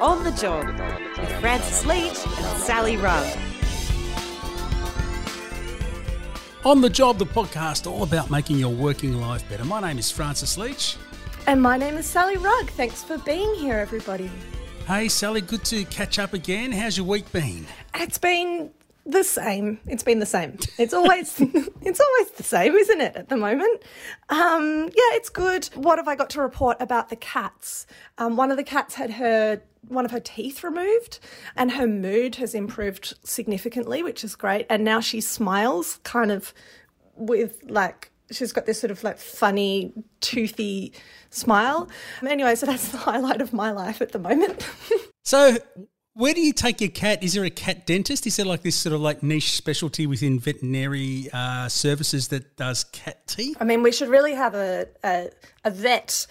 [0.00, 0.66] On the Job
[1.18, 3.38] with Francis Leach and Sally Rugg.
[6.66, 9.64] On the Job, the podcast all about making your working life better.
[9.64, 10.98] My name is Francis Leach.
[11.46, 12.68] And my name is Sally Rugg.
[12.72, 14.30] Thanks for being here, everybody.
[14.86, 16.72] Hey, Sally, good to catch up again.
[16.72, 17.66] How's your week been?
[17.94, 18.70] It's been
[19.06, 19.78] the same.
[19.86, 20.58] It's been the same.
[20.78, 23.16] It's always it's always the same, isn't it?
[23.16, 23.82] At the moment,
[24.28, 25.66] um, yeah, it's good.
[25.74, 27.86] What have I got to report about the cats?
[28.18, 31.20] Um, one of the cats had her one of her teeth removed,
[31.56, 34.66] and her mood has improved significantly, which is great.
[34.68, 36.52] And now she smiles, kind of
[37.14, 40.92] with like she's got this sort of like funny toothy
[41.30, 41.88] smile.
[42.26, 44.68] Anyway, so that's the highlight of my life at the moment.
[45.24, 45.58] so
[46.16, 47.22] where do you take your cat?
[47.22, 48.26] Is there a cat dentist?
[48.26, 52.84] Is there like this sort of like niche specialty within veterinary uh, services that does
[52.84, 53.58] cat teeth?
[53.60, 55.28] I mean, we should really have a, a,
[55.66, 56.26] a vet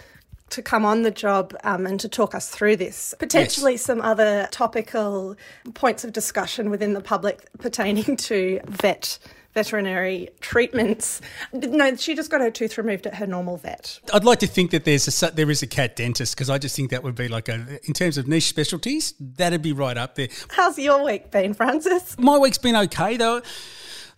[0.50, 3.14] to come on the job um, and to talk us through this.
[3.20, 3.84] Potentially yes.
[3.84, 5.36] some other topical
[5.76, 9.20] points of discussion within the public pertaining to vet
[9.56, 11.22] veterinary treatments.
[11.54, 14.00] No, she just got her tooth removed at her normal vet.
[14.14, 16.76] I'd like to think that there's a there is a cat dentist because I just
[16.76, 20.16] think that would be like a in terms of niche specialties, that'd be right up
[20.16, 20.28] there.
[20.50, 22.16] How's your week been, Francis?
[22.20, 23.42] My week's been okay though.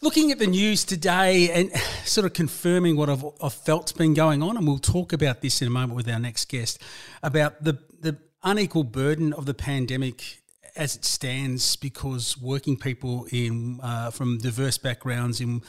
[0.01, 1.71] Looking at the news today and
[2.03, 5.59] sort of confirming what I've, I've felt's been going on, and we'll talk about this
[5.61, 6.81] in a moment with our next guest
[7.23, 10.41] about the the unequal burden of the pandemic
[10.77, 15.61] as it stands because working people in uh, from diverse backgrounds in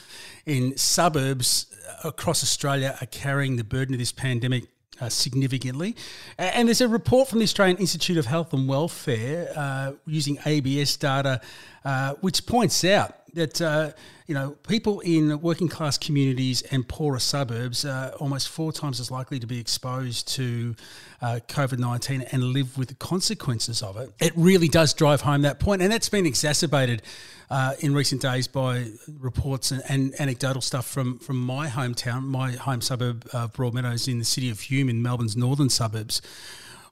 [0.46, 1.66] in suburbs
[2.04, 4.64] across Australia are carrying the burden of this pandemic
[5.00, 5.96] uh, significantly.
[6.38, 10.96] And there's a report from the Australian Institute of Health and Welfare uh, using ABS
[10.96, 11.40] data,
[11.84, 13.90] uh, which points out that uh,
[14.26, 19.10] you know people in working class communities and poorer suburbs are almost four times as
[19.10, 20.74] likely to be exposed to
[21.20, 24.12] uh, COVID nineteen and live with the consequences of it.
[24.20, 27.02] It really does drive home that point, and that's been exacerbated
[27.50, 28.86] uh, in recent days by
[29.18, 34.19] reports and, and, anecdotal stuff from from my hometown, my home suburb of Broadmeadows in
[34.19, 36.20] the city of Hume in Melbourne's northern suburbs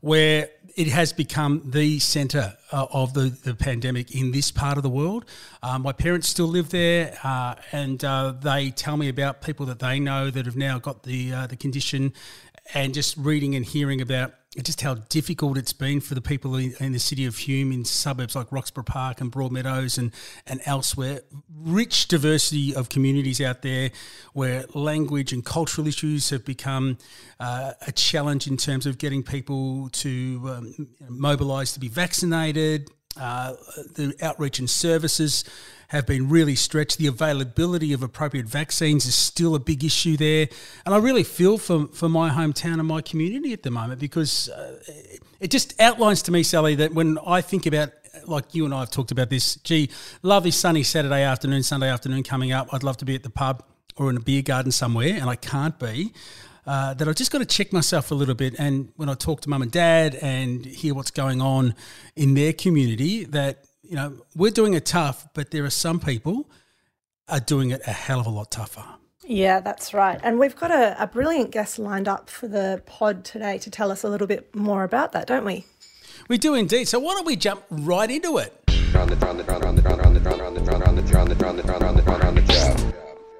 [0.01, 4.83] where it has become the centre uh, of the, the pandemic in this part of
[4.83, 5.25] the world.
[5.63, 9.79] Uh, my parents still live there, uh, and uh, they tell me about people that
[9.79, 12.13] they know that have now got the uh, the condition,
[12.75, 14.33] and just reading and hearing about
[14.63, 17.85] just how difficult it's been for the people in, in, the city of Hume, in
[17.85, 20.13] suburbs like Roxburgh Park and Broadmeadows and,
[20.47, 21.21] and elsewhere.
[21.55, 23.91] Rich diversity of communities out there
[24.33, 26.97] where language and cultural issues have become
[27.39, 32.91] uh, a challenge in terms of getting people to um, mobilise to be vaccinated.
[33.19, 33.55] Uh,
[33.95, 35.45] the outreach and services
[35.89, 36.99] have been really stretched.
[36.99, 40.49] The availability of appropriate vaccines is still a big issue there.
[40.85, 44.49] And I really feel for, for my hometown and my community at the moment because
[44.49, 44.79] uh,
[45.41, 47.91] it just outlines to me, Sally, that when I think about
[48.25, 49.91] like you and I have talked about this, gee,
[50.23, 52.73] lovely sunny Saturday afternoon, Sunday afternoon coming up.
[52.73, 53.63] I'd love to be at the pub
[53.97, 56.13] or in a beer garden somewhere, and I can't be.
[56.67, 58.57] Uh, that I've just got to check myself a little bit.
[58.59, 61.77] And when I talk to mum and dad and hear what's going on
[62.17, 66.51] in their community, that you know, we're doing it tough, but there are some people
[67.29, 68.85] are doing it a hell of a lot tougher.
[69.25, 70.21] Yeah, that's right.
[70.23, 73.91] And we've got a, a brilliant guest lined up for the pod today to tell
[73.91, 75.65] us a little bit more about that, don't we?
[76.29, 76.87] We do indeed.
[76.87, 78.53] So why don't we jump right into it?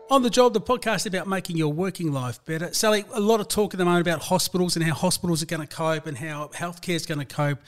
[0.09, 2.73] On the job, the podcast about making your working life better.
[2.73, 5.67] Sally, a lot of talk at the moment about hospitals and how hospitals are going
[5.67, 7.59] to cope and how healthcare is going to cope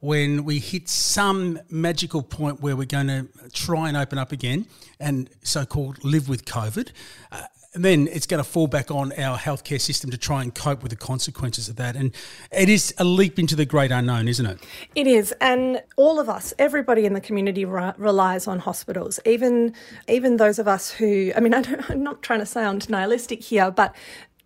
[0.00, 4.64] when we hit some magical point where we're going to try and open up again
[5.00, 6.92] and so called live with COVID.
[7.30, 7.42] Uh,
[7.74, 10.82] and then it's going to fall back on our healthcare system to try and cope
[10.82, 11.96] with the consequences of that.
[11.96, 12.12] And
[12.50, 14.58] it is a leap into the great unknown, isn't it?
[14.94, 19.20] It is, and all of us, everybody in the community re- relies on hospitals.
[19.24, 19.74] Even
[20.06, 23.70] even those of us who, I mean, I am not trying to sound nihilistic here,
[23.70, 23.94] but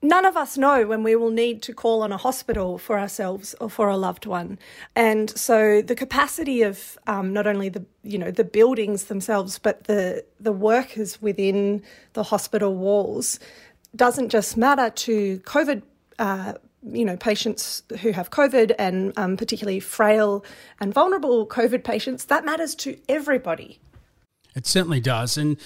[0.09, 3.55] none of us know when we will need to call on a hospital for ourselves
[3.61, 4.59] or for a loved one.
[4.95, 9.85] And so the capacity of um, not only the you know the buildings themselves but
[9.85, 11.83] the the workers within
[12.13, 13.41] the hospital walls
[13.95, 15.83] doesn't just matter to covid
[16.19, 20.45] uh, you know patients who have covid and um, particularly frail
[20.81, 22.27] and vulnerable covid patients.
[22.27, 23.81] That matters to everybody.
[24.55, 25.37] It certainly does.
[25.37, 25.59] And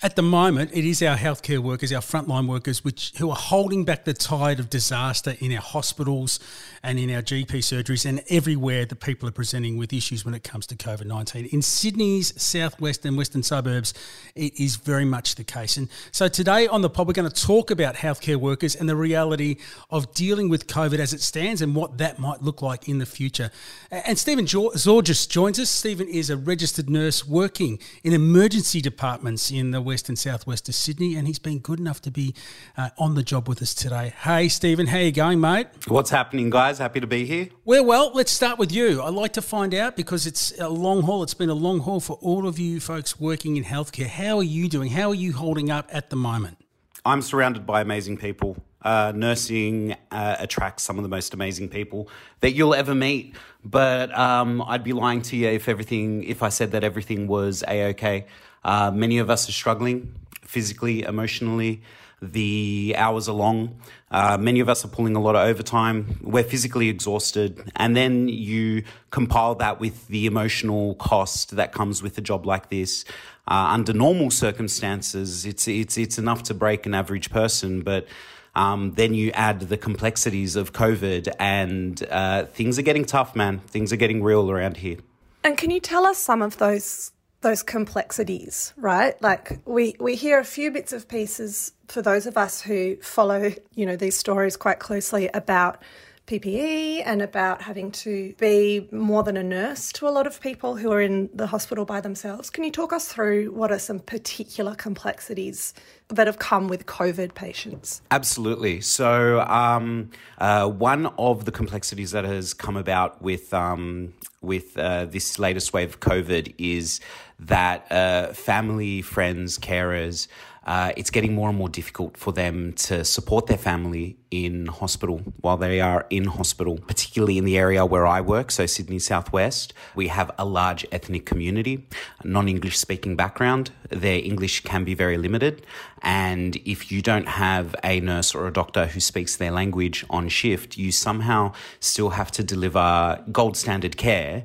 [0.00, 3.84] At the moment, it is our healthcare workers, our frontline workers, which who are holding
[3.84, 6.38] back the tide of disaster in our hospitals
[6.84, 10.44] and in our GP surgeries and everywhere that people are presenting with issues when it
[10.44, 11.46] comes to COVID 19.
[11.46, 13.92] In Sydney's southwest and western suburbs,
[14.36, 15.76] it is very much the case.
[15.76, 18.94] And so today on the pod, we're going to talk about healthcare workers and the
[18.94, 19.56] reality
[19.90, 23.06] of dealing with COVID as it stands and what that might look like in the
[23.06, 23.50] future.
[23.90, 25.70] And Stephen Zorgas joins us.
[25.70, 30.74] Stephen is a registered nurse working in emergency departments in the west and southwest of
[30.74, 32.34] Sydney, and he's been good enough to be
[32.76, 34.12] uh, on the job with us today.
[34.20, 35.66] Hey, Stephen, how you going, mate?
[35.88, 36.76] What's happening, guys?
[36.76, 37.48] Happy to be here.
[37.64, 39.02] Well, well, let's start with you.
[39.02, 41.22] I'd like to find out because it's a long haul.
[41.22, 44.08] It's been a long haul for all of you folks working in healthcare.
[44.08, 44.90] How are you doing?
[44.90, 46.58] How are you holding up at the moment?
[47.06, 48.58] I'm surrounded by amazing people.
[48.82, 52.08] Uh, nursing uh, attracts some of the most amazing people
[52.40, 53.34] that you'll ever meet.
[53.64, 57.64] But um, I'd be lying to you if everything, if I said that everything was
[57.66, 58.26] a okay.
[58.68, 61.80] Uh, many of us are struggling physically, emotionally.
[62.20, 63.80] The hours are long.
[64.10, 66.20] Uh, many of us are pulling a lot of overtime.
[66.22, 67.72] We're physically exhausted.
[67.76, 72.68] And then you compile that with the emotional cost that comes with a job like
[72.68, 73.06] this.
[73.50, 77.80] Uh, under normal circumstances, it's, it's, it's enough to break an average person.
[77.80, 78.06] But
[78.54, 83.60] um, then you add the complexities of COVID, and uh, things are getting tough, man.
[83.60, 84.98] Things are getting real around here.
[85.42, 89.20] And can you tell us some of those those complexities, right?
[89.22, 93.52] Like we we hear a few bits of pieces for those of us who follow,
[93.74, 95.82] you know, these stories quite closely about
[96.28, 100.76] PPE and about having to be more than a nurse to a lot of people
[100.76, 102.50] who are in the hospital by themselves.
[102.50, 105.72] Can you talk us through what are some particular complexities
[106.08, 108.02] that have come with COVID patients?
[108.10, 108.82] Absolutely.
[108.82, 115.06] So, um, uh, one of the complexities that has come about with um, with uh,
[115.06, 117.00] this latest wave of COVID is
[117.40, 120.28] that uh, family, friends, carers
[120.68, 125.22] uh, it's getting more and more difficult for them to support their family in hospital
[125.40, 129.72] while they are in hospital, particularly in the area where I work, so Sydney Southwest.
[129.94, 131.86] We have a large ethnic community,
[132.22, 133.70] non English speaking background.
[133.88, 135.64] Their English can be very limited.
[136.02, 140.28] And if you don't have a nurse or a doctor who speaks their language on
[140.28, 144.44] shift, you somehow still have to deliver gold standard care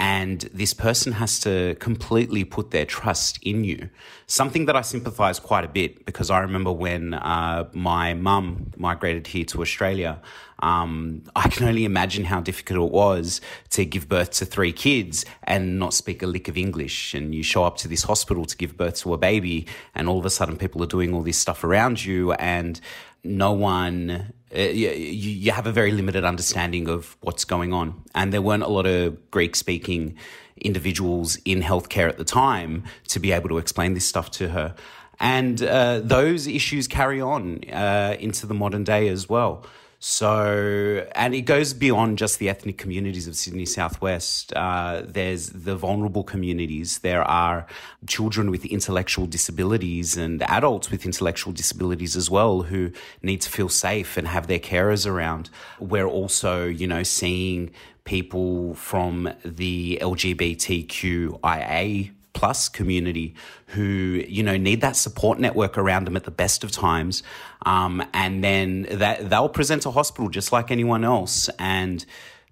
[0.00, 3.90] and this person has to completely put their trust in you.
[4.26, 9.26] Something that I sympathize quite a bit because I remember when uh, my mum migrated
[9.26, 10.18] here to Australia.
[10.60, 15.26] Um, I can only imagine how difficult it was to give birth to three kids
[15.44, 17.12] and not speak a lick of English.
[17.12, 20.18] And you show up to this hospital to give birth to a baby, and all
[20.18, 22.80] of a sudden people are doing all this stuff around you, and
[23.22, 28.02] no one uh, you, you have a very limited understanding of what's going on.
[28.14, 30.16] And there weren't a lot of Greek speaking
[30.56, 34.74] individuals in healthcare at the time to be able to explain this stuff to her.
[35.18, 39.64] And uh, those issues carry on uh, into the modern day as well.
[40.02, 44.50] So, and it goes beyond just the ethnic communities of Sydney Southwest.
[44.56, 47.00] Uh, there's the vulnerable communities.
[47.00, 47.66] There are
[48.06, 52.92] children with intellectual disabilities and adults with intellectual disabilities as well who
[53.22, 55.50] need to feel safe and have their carers around.
[55.78, 57.70] We're also, you know, seeing
[58.04, 63.34] people from the LGBTQIA plus community
[63.66, 67.22] who you know need that support network around them at the best of times.
[67.66, 71.48] Um, and then that they'll present to hospital just like anyone else.
[71.58, 72.04] And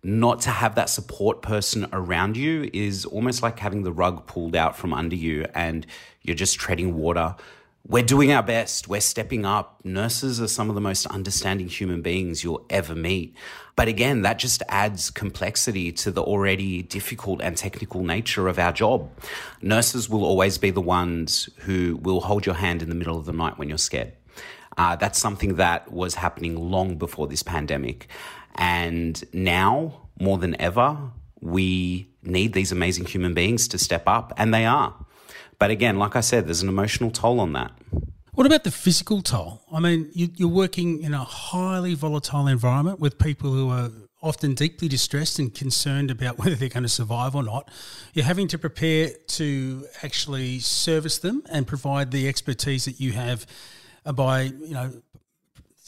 [0.02, 4.54] not to have that support person around you is almost like having the rug pulled
[4.54, 5.86] out from under you and
[6.22, 7.34] you're just treading water
[7.86, 8.88] we're doing our best.
[8.88, 9.80] We're stepping up.
[9.84, 13.34] Nurses are some of the most understanding human beings you'll ever meet.
[13.76, 18.72] But again, that just adds complexity to the already difficult and technical nature of our
[18.72, 19.10] job.
[19.62, 23.24] Nurses will always be the ones who will hold your hand in the middle of
[23.24, 24.12] the night when you're scared.
[24.76, 28.08] Uh, that's something that was happening long before this pandemic.
[28.54, 30.98] And now, more than ever,
[31.40, 34.94] we need these amazing human beings to step up, and they are.
[35.58, 37.72] But again, like I said, there's an emotional toll on that.
[38.32, 39.62] What about the physical toll?
[39.72, 43.90] I mean, you, are working in a highly volatile environment with people who are
[44.22, 47.68] often deeply distressed and concerned about whether they're going to survive or not.
[48.14, 53.46] You're having to prepare to actually service them and provide the expertise that you have
[54.14, 54.92] by, you know,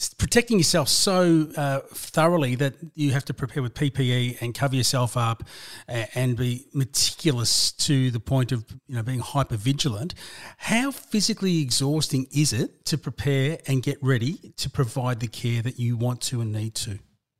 [0.09, 5.15] protecting yourself so uh, thoroughly that you have to prepare with PPE and cover yourself
[5.17, 5.43] up
[5.87, 10.13] and, be meticulous to the point of you know being hyper vigilant.
[10.57, 15.77] How physically exhausting is it to prepare and get ready to provide the care that
[15.77, 16.99] you want to and need to?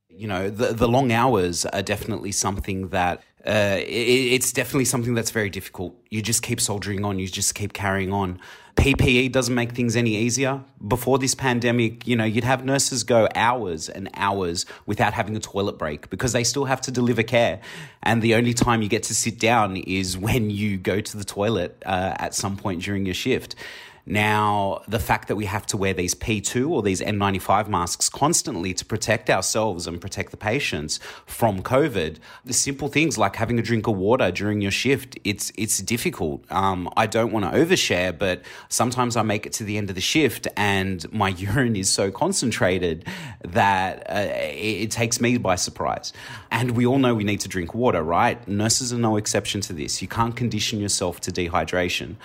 [0.10, 5.14] You know, the the long hours are definitely something that uh, it, it's definitely something
[5.14, 5.96] that's very difficult.
[6.10, 7.18] You just keep soldiering on.
[7.18, 8.40] You just keep carrying on.
[8.76, 10.62] PPE doesn't make things any easier.
[10.88, 15.40] Before this pandemic, you know, you'd have nurses go hours and hours without having a
[15.40, 17.62] toilet break because they still have to deliver care.
[18.04, 21.24] And the only time you get to sit down is when you go to the
[21.24, 23.56] toilet uh, at some point during your shift.
[24.06, 28.74] Now, the fact that we have to wear these P2 or these N95 masks constantly
[28.74, 33.62] to protect ourselves and protect the patients from COVID, the simple things like having a
[33.62, 36.44] drink of water during your shift, it's it's difficult.
[36.52, 39.96] Um, I don't want to overshare, but sometimes I make it to the end of
[39.96, 43.06] the shift and my urine is so concentrated
[43.44, 46.14] that uh, it, it takes me by surprise.
[46.50, 48.46] And we all know we need to drink water, right?
[48.48, 50.02] Nurses are no exception to this.
[50.02, 52.16] You can't condition yourself to dehydration.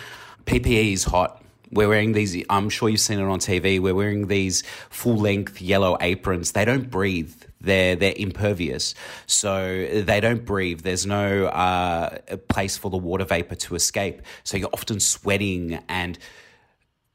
[0.46, 4.28] PPE is hot we're wearing these, I'm sure you've seen it on TV, we're wearing
[4.28, 6.52] these full length yellow aprons.
[6.52, 7.34] They don't breathe.
[7.60, 8.94] They're, they're impervious.
[9.26, 10.80] So they don't breathe.
[10.82, 12.18] There's no uh,
[12.48, 14.22] place for the water vapor to escape.
[14.44, 16.18] So you're often sweating and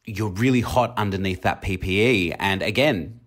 [0.05, 2.35] you're really hot underneath that PPE.
[2.39, 3.19] And again,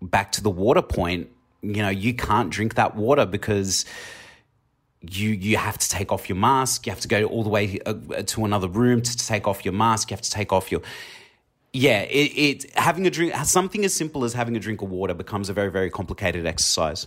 [0.00, 1.28] back to the water point,
[1.62, 3.84] you know, you can't drink that water because
[5.02, 6.86] you you have to take off your mask.
[6.86, 7.94] You have to go all the way uh,
[8.26, 10.10] to another room to take off your mask.
[10.10, 10.82] You have to take off your
[11.72, 12.00] yeah.
[12.02, 15.48] It, it having a drink something as simple as having a drink of water becomes
[15.48, 17.06] a very very complicated exercise.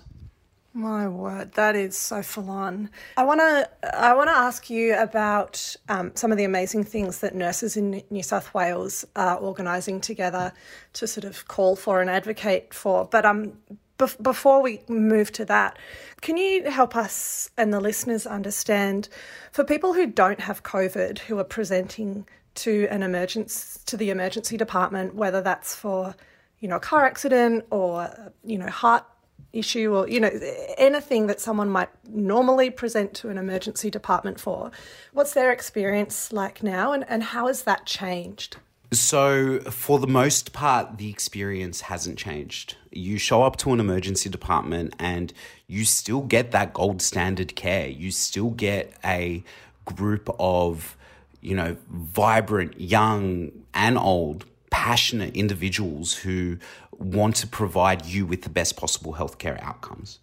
[0.78, 2.90] My word, that is so full on.
[3.16, 7.20] I want to I want to ask you about um, some of the amazing things
[7.20, 10.52] that nurses in New South Wales are organising together
[10.92, 13.06] to sort of call for and advocate for.
[13.06, 13.54] But um,
[13.98, 15.78] Bef- before we move to that,
[16.22, 19.08] can you help us and the listeners understand
[19.52, 24.58] for people who don't have COVID, who are presenting to an emergency to the emergency
[24.58, 26.16] department, whether that's for
[26.60, 28.10] you know a car accident or
[28.44, 29.06] you know heart
[29.54, 30.32] issue or you know
[30.78, 34.72] anything that someone might normally present to an emergency department for
[35.14, 38.58] what's their experience like now and, and how has that changed
[38.92, 42.78] so, for the most part, the experience hasn't changed.
[42.92, 45.34] You show up to an emergency department and
[45.68, 47.88] you still get that gold standard care.
[47.88, 49.44] You still get a
[49.86, 50.96] group of,
[51.42, 56.58] you know, vibrant, young, and old, passionate individuals who
[56.98, 60.20] want to provide you with the best possible healthcare outcomes.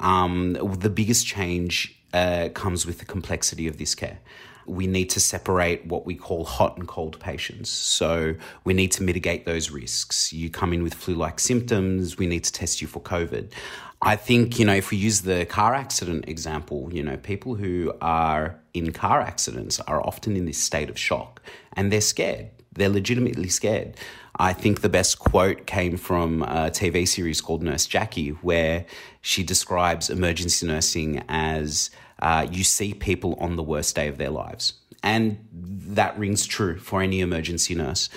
[0.00, 4.20] Um, the biggest change uh, comes with the complexity of this care
[4.68, 7.70] we need to separate what we call hot and cold patients.
[7.70, 8.34] So
[8.64, 10.32] we need to mitigate those risks.
[10.32, 13.52] You come in with flu like symptoms, we need to test you for COVID.
[14.00, 17.92] I think, you know, if we use the car accident example, you know, people who
[18.00, 22.50] are in car accidents are often in this state of shock and they're scared.
[22.72, 23.96] They're legitimately scared.
[24.40, 28.86] I think the best quote came from a TV series called Nurse Jackie, where
[29.20, 34.30] she describes emergency nursing as uh, you see people on the worst day of their
[34.30, 34.74] lives.
[35.02, 38.08] And that rings true for any emergency nurse.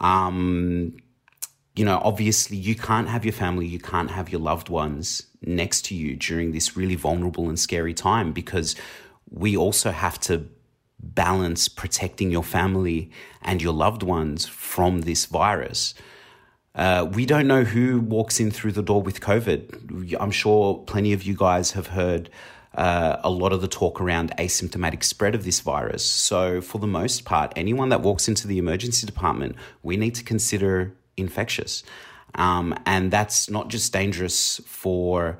[0.00, 0.96] Um,
[1.74, 5.86] you know, obviously, you can't have your family, you can't have your loved ones next
[5.86, 8.76] to you during this really vulnerable and scary time because
[9.30, 10.46] we also have to
[11.02, 15.94] balance protecting your family and your loved ones from this virus.
[16.74, 20.16] Uh, we don't know who walks in through the door with COVID.
[20.18, 22.30] I'm sure plenty of you guys have heard
[22.74, 26.04] uh, a lot of the talk around asymptomatic spread of this virus.
[26.04, 30.24] So, for the most part, anyone that walks into the emergency department, we need to
[30.24, 31.82] consider infectious.
[32.34, 35.38] Um, and that's not just dangerous for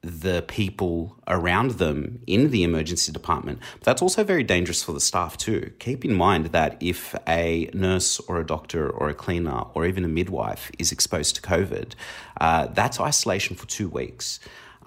[0.00, 5.00] the people around them in the emergency department, but that's also very dangerous for the
[5.00, 5.72] staff too.
[5.80, 10.04] Keep in mind that if a nurse or a doctor or a cleaner or even
[10.04, 11.92] a midwife is exposed to COVID,
[12.40, 14.38] uh, that's isolation for two weeks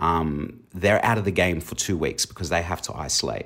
[0.02, 3.46] um, they're out of the game for two weeks because they have to isolate.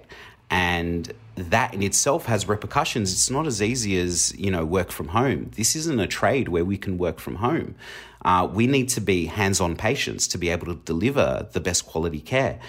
[0.50, 3.12] And that in itself has repercussions.
[3.12, 5.52] It's not as easy as, you know, work from home.
[5.56, 7.76] This isn't a trade where we can work from home.
[8.24, 11.86] Uh, we need to be hands on patients to be able to deliver the best
[11.86, 12.60] quality care.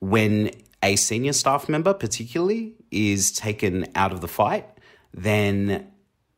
[0.00, 0.50] When
[0.82, 4.66] a senior staff member, particularly, is taken out of the fight,
[5.14, 5.92] then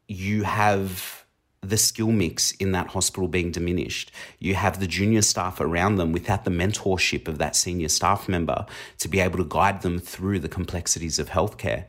[0.07, 1.24] you have
[1.69, 4.13] the skill mix in that hospital being diminished.
[4.39, 8.67] You have the junior staff around them without the mentorship of that senior staff member
[8.99, 11.87] to be able to guide them through the complexities of healthcare.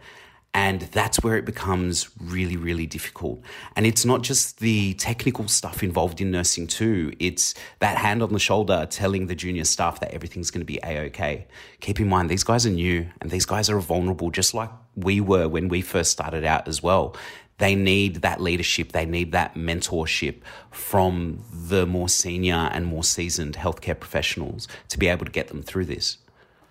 [0.54, 3.42] And that's where it becomes really, really difficult.
[3.76, 7.12] And it's not just the technical stuff involved in nursing, too.
[7.20, 10.80] It's that hand on the shoulder telling the junior staff that everything's going to be
[10.82, 11.46] A OK.
[11.82, 15.20] Keep in mind, these guys are new and these guys are vulnerable, just like we
[15.20, 17.18] were when we first started out as well
[17.58, 23.56] they need that leadership, they need that mentorship from the more senior and more seasoned
[23.56, 26.18] healthcare professionals to be able to get them through this.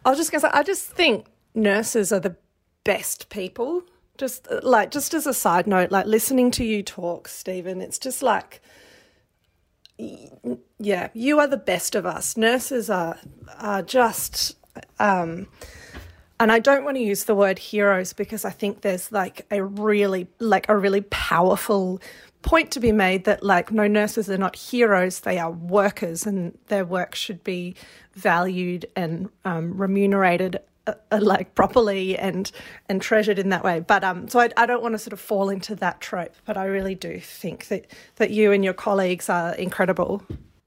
[0.04, 2.36] I was just going to say, I just think nurses are the
[2.84, 3.84] best people
[4.16, 8.22] Just like, just as a side note, like listening to you talk, Stephen, it's just
[8.22, 8.60] like,
[10.78, 12.36] yeah, you are the best of us.
[12.36, 13.18] Nurses are
[13.58, 14.56] are just,
[15.00, 15.48] um,
[16.40, 19.62] and I don't want to use the word heroes because I think there's like a
[19.62, 22.00] really like a really powerful
[22.42, 26.56] point to be made that like no nurses are not heroes they are workers and
[26.66, 27.74] their work should be
[28.14, 32.50] valued and um, remunerated uh, uh, like properly and
[32.90, 33.80] and treasured in that way.
[33.80, 36.56] But um so I, I don't want to sort of fall into that trope but
[36.56, 37.86] I really do think that
[38.16, 40.22] that you and your colleagues are incredible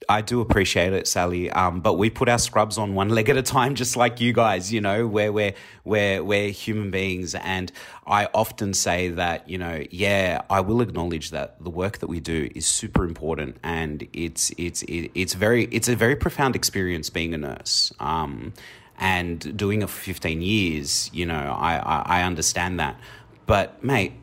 [0.10, 1.50] I do appreciate it, Sally.
[1.52, 4.34] Um, but we put our scrubs on one leg at a time, just like you
[4.34, 4.72] guys.
[4.72, 7.72] You know, where we're we're we're human beings, and
[8.06, 12.20] I often say that you know, yeah, I will acknowledge that the work that we
[12.20, 17.34] do is super important, and it's it's it's very it's a very profound experience being
[17.34, 17.92] a nurse.
[18.00, 18.54] Um,
[19.00, 23.00] and doing it for 15 years, you know, I, I, I understand that.
[23.46, 24.14] But, mate,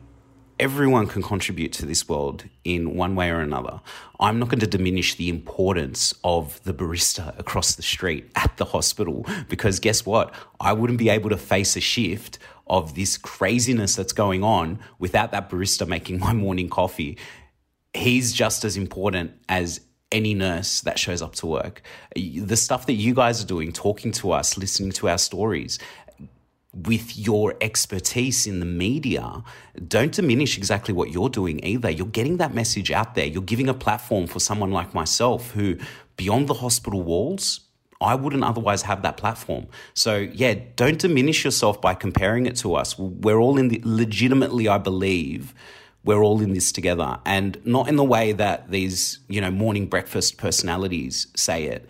[0.59, 3.81] everyone can contribute to this world in one way or another.
[4.19, 8.65] I'm not going to diminish the importance of the barista across the street at the
[8.65, 10.33] hospital because guess what?
[10.59, 15.31] I wouldn't be able to face a shift of this craziness that's going on without
[15.31, 17.17] that barista making my morning coffee.
[17.93, 19.81] He's just as important as
[20.11, 21.81] any nurse that shows up to work.
[22.15, 25.79] The stuff that you guys are doing, talking to us, listening to our stories,
[26.75, 29.43] with your expertise in the media,
[29.87, 31.89] don't diminish exactly what you're doing either.
[31.89, 33.25] You're getting that message out there.
[33.25, 35.77] You're giving a platform for someone like myself who,
[36.17, 37.61] beyond the hospital walls,
[38.01, 39.67] I wouldn't otherwise have that platform.
[39.93, 42.99] So, yeah, don't diminish yourself by comparing it to us.
[42.99, 45.53] We're all in the, legitimately, I believe,
[46.03, 47.19] we're all in this together.
[47.25, 51.87] And not in the way that these, you know, morning breakfast personalities say it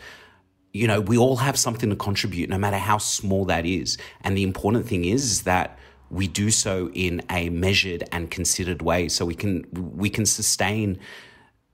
[0.75, 3.97] you know, we all have something to contribute, no matter how small that is.
[4.21, 5.79] And the important thing is, is that
[6.09, 10.99] we do so in a measured and considered way, so we can we can sustain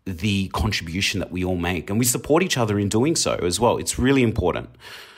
[0.06, 3.60] the contribution that we all make, and we support each other in doing so as
[3.60, 3.78] well.
[3.78, 4.70] It's really important.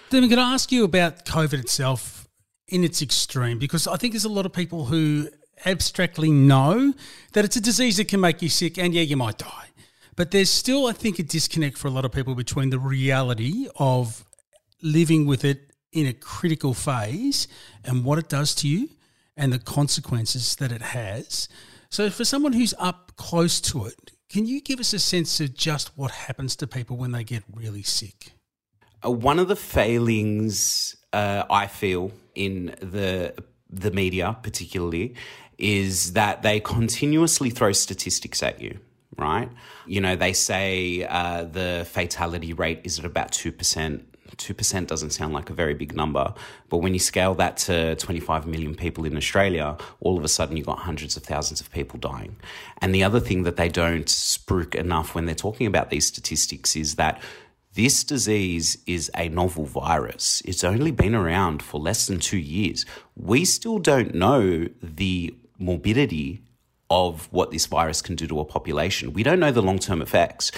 [0.09, 2.27] Then I'm going to ask you about COVID itself
[2.67, 5.27] in its extreme, because I think there's a lot of people who
[5.65, 6.93] abstractly know
[7.33, 9.67] that it's a disease that can make you sick, and yeah, you might die.
[10.15, 13.67] But there's still, I think, a disconnect for a lot of people between the reality
[13.77, 14.25] of
[14.81, 17.47] living with it in a critical phase
[17.83, 18.89] and what it does to you
[19.35, 21.47] and the consequences that it has.
[21.89, 25.53] So, for someone who's up close to it, can you give us a sense of
[25.53, 28.33] just what happens to people when they get really sick?
[29.05, 33.33] Uh, one of the failings uh, I feel in the
[33.69, 35.15] the media, particularly,
[35.57, 38.79] is that they continuously throw statistics at you
[39.17, 39.49] right?
[39.85, 44.03] You know, they say uh, the fatality rate is at about 2%.
[44.35, 46.33] 2% doesn't sound like a very big number,
[46.69, 50.57] but when you scale that to 25 million people in Australia, all of a sudden
[50.57, 52.35] you've got hundreds of thousands of people dying.
[52.81, 56.75] And the other thing that they don't spruik enough when they're talking about these statistics
[56.75, 57.21] is that
[57.75, 60.41] this disease is a novel virus.
[60.45, 62.85] It's only been around for less than two years.
[63.15, 66.41] We still don't know the morbidity
[66.93, 69.13] of what this virus can do to a population.
[69.13, 70.51] We don't know the long term effects.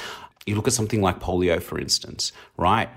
[0.46, 2.90] You look at something like polio, for instance, right?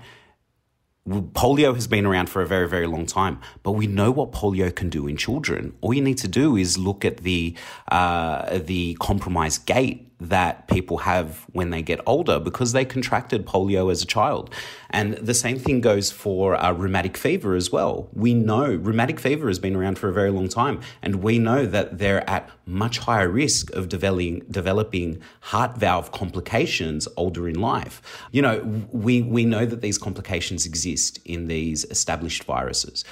[1.07, 4.75] Polio has been around for a very, very long time, but we know what polio
[4.75, 5.73] can do in children.
[5.81, 7.55] All you need to do is look at the
[7.89, 13.91] uh, the compromised gait that people have when they get older because they contracted polio
[13.91, 14.53] as a child.
[14.89, 18.09] And the same thing goes for uh, rheumatic fever as well.
[18.13, 21.65] We know rheumatic fever has been around for a very long time, and we know
[21.65, 28.01] that they're at much higher risk of developing, developing heart valve complications older in life.
[28.31, 33.05] You know, we, we know that these complications exist in these established viruses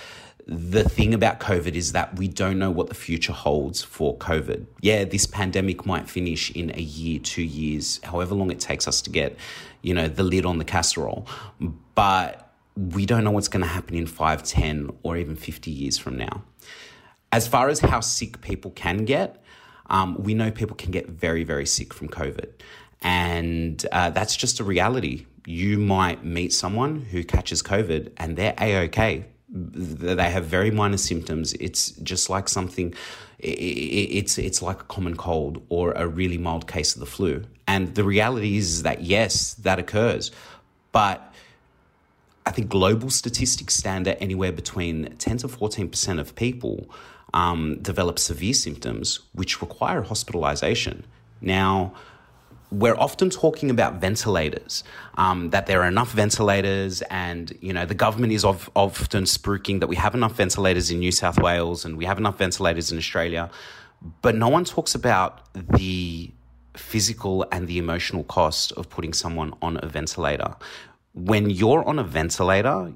[0.48, 4.66] the thing about COVID is that we don't know what the future holds for COVID.
[4.82, 9.02] Yeah, this pandemic might finish in a year, two years, however long it takes us
[9.02, 9.36] to get,
[9.82, 11.28] you know, the lid on the casserole.
[11.96, 15.98] But we don't know what's going to happen in five, ten, or even 50 years
[15.98, 16.44] from now.
[17.34, 19.44] As far as how sick people can get,
[19.90, 22.48] um, we know people can get very, very sick from COVID.
[23.02, 25.26] And uh, that's just a reality.
[25.46, 30.98] You might meet someone who catches COVID and they're A OK they have very minor
[30.98, 31.54] symptoms.
[31.54, 32.94] It's just like something.
[33.40, 37.44] It's it's like a common cold or a really mild case of the flu.
[37.68, 40.32] And the reality is that yes, that occurs,
[40.92, 41.34] but
[42.46, 46.90] I think global statistics stand at anywhere between ten to fourteen percent of people
[47.34, 51.06] um, develop severe symptoms which require hospitalization.
[51.42, 51.94] Now,
[52.72, 54.84] we're often talking about ventilators,
[55.16, 59.80] um, that there are enough ventilators, and you know the government is of, often spruiking
[59.80, 62.98] that we have enough ventilators in New South Wales and we have enough ventilators in
[62.98, 63.50] Australia,
[64.22, 66.32] but no one talks about the
[66.76, 70.56] physical and the emotional cost of putting someone on a ventilator.
[71.14, 72.94] When you're on a ventilator,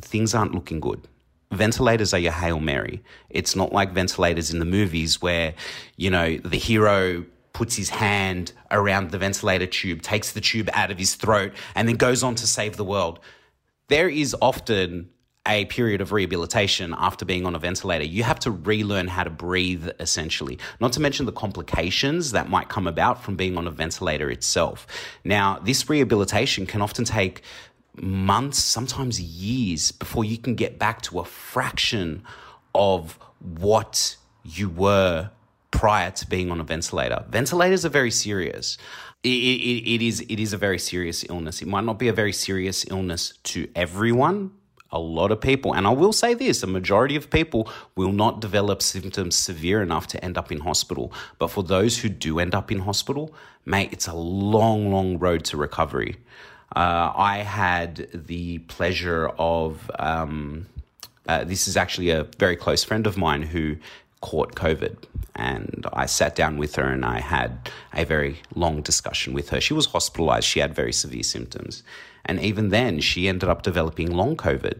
[0.00, 1.08] things aren't looking good
[1.52, 3.02] ventilators are your Hail Mary.
[3.28, 5.54] It's not like ventilators in the movies where,
[5.96, 10.90] you know, the hero puts his hand around the ventilator tube, takes the tube out
[10.90, 13.20] of his throat, and then goes on to save the world.
[13.88, 15.10] There is often
[15.46, 18.04] a period of rehabilitation after being on a ventilator.
[18.04, 22.68] You have to relearn how to breathe, essentially, not to mention the complications that might
[22.68, 24.86] come about from being on a ventilator itself.
[25.24, 27.42] Now, this rehabilitation can often take
[27.96, 32.22] months, sometimes years, before you can get back to a fraction
[32.74, 35.30] of what you were
[35.70, 37.24] prior to being on a ventilator.
[37.28, 38.76] Ventilators are very serious.
[39.22, 41.60] It, it, it is it is a very serious illness.
[41.62, 44.52] It might not be a very serious illness to everyone.
[44.92, 48.40] A lot of people, and I will say this: a majority of people will not
[48.40, 51.12] develop symptoms severe enough to end up in hospital.
[51.38, 53.32] But for those who do end up in hospital,
[53.64, 56.16] mate, it's a long, long road to recovery.
[56.74, 59.90] Uh, I had the pleasure of.
[59.98, 60.66] Um,
[61.28, 63.76] uh, this is actually a very close friend of mine who
[64.20, 65.04] caught COVID.
[65.34, 69.60] And I sat down with her and I had a very long discussion with her.
[69.60, 71.82] She was hospitalized, she had very severe symptoms.
[72.24, 74.78] And even then, she ended up developing long COVID.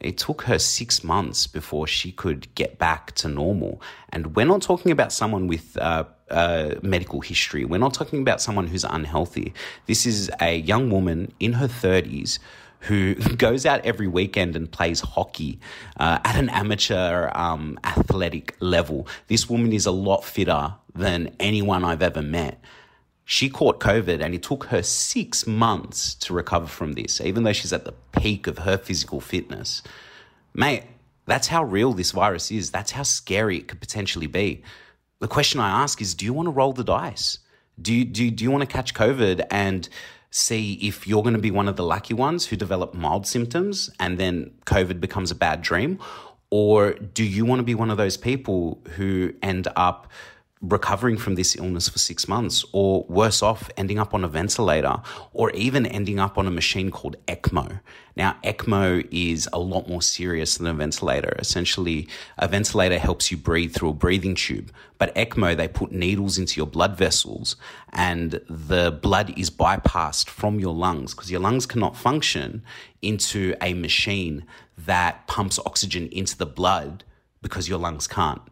[0.00, 3.80] It took her six months before she could get back to normal.
[4.10, 7.64] And we're not talking about someone with uh, uh, medical history.
[7.64, 9.54] We're not talking about someone who's unhealthy.
[9.86, 12.38] This is a young woman in her 30s
[12.86, 15.60] who goes out every weekend and plays hockey
[15.98, 19.06] uh, at an amateur um, athletic level.
[19.28, 22.60] This woman is a lot fitter than anyone I've ever met.
[23.24, 27.52] She caught COVID and it took her six months to recover from this, even though
[27.52, 29.82] she's at the peak of her physical fitness.
[30.54, 30.84] Mate,
[31.26, 32.70] that's how real this virus is.
[32.70, 34.62] That's how scary it could potentially be.
[35.18, 37.38] The question I ask is do you want to roll the dice?
[37.80, 39.88] Do you, do, do you want to catch COVID and
[40.36, 43.90] see if you're going to be one of the lucky ones who develop mild symptoms
[43.98, 45.98] and then COVID becomes a bad dream?
[46.50, 50.08] Or do you want to be one of those people who end up
[50.62, 54.96] recovering from this illness for six months, or worse off, ending up on a ventilator,
[55.32, 57.80] or even ending up on a machine called ECMO.
[58.16, 61.36] Now, ECMO is a lot more serious than a ventilator.
[61.38, 66.38] Essentially, a ventilator helps you breathe through a breathing tube, but ECMO, they put needles
[66.38, 67.56] into your blood vessels,
[67.92, 72.62] and the blood is bypassed from your lungs because your lungs cannot function
[73.02, 74.46] into a machine
[74.78, 77.04] that pumps oxygen into the blood
[77.42, 78.42] because your lungs can't.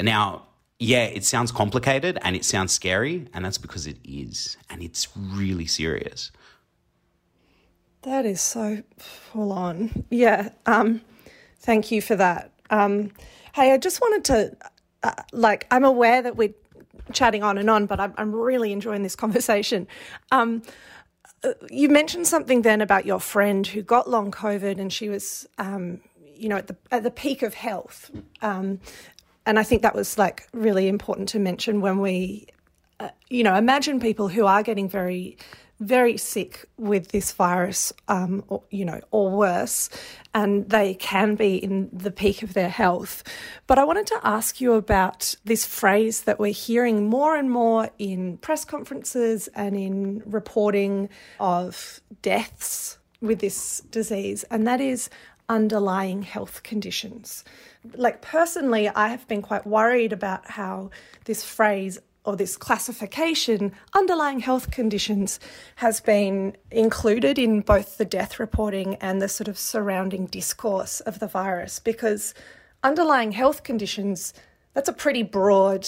[0.00, 0.46] Now,
[0.84, 5.08] yeah, it sounds complicated and it sounds scary, and that's because it is, and it's
[5.16, 6.30] really serious.
[8.02, 10.04] That is so full on.
[10.10, 10.50] Yeah.
[10.66, 11.00] Um,
[11.60, 12.52] thank you for that.
[12.68, 13.12] Um,
[13.54, 14.56] hey, I just wanted to,
[15.02, 16.54] uh, like, I'm aware that we're
[17.12, 19.86] chatting on and on, but I'm, I'm really enjoying this conversation.
[20.32, 20.62] Um,
[21.42, 25.46] uh, you mentioned something then about your friend who got long COVID and she was,
[25.56, 26.00] um,
[26.36, 28.10] you know, at the at the peak of health.
[28.42, 28.80] Um,
[29.46, 32.46] and I think that was like really important to mention when we,
[33.00, 35.36] uh, you know, imagine people who are getting very,
[35.80, 39.90] very sick with this virus, um, or, you know, or worse,
[40.32, 43.22] and they can be in the peak of their health.
[43.66, 47.90] But I wanted to ask you about this phrase that we're hearing more and more
[47.98, 51.08] in press conferences and in reporting
[51.40, 55.10] of deaths with this disease, and that is
[55.48, 57.44] underlying health conditions.
[57.94, 60.90] Like personally, I have been quite worried about how
[61.24, 65.38] this phrase or this classification, underlying health conditions,
[65.76, 71.18] has been included in both the death reporting and the sort of surrounding discourse of
[71.18, 72.32] the virus because
[72.82, 74.32] underlying health conditions,
[74.72, 75.86] that's a pretty broad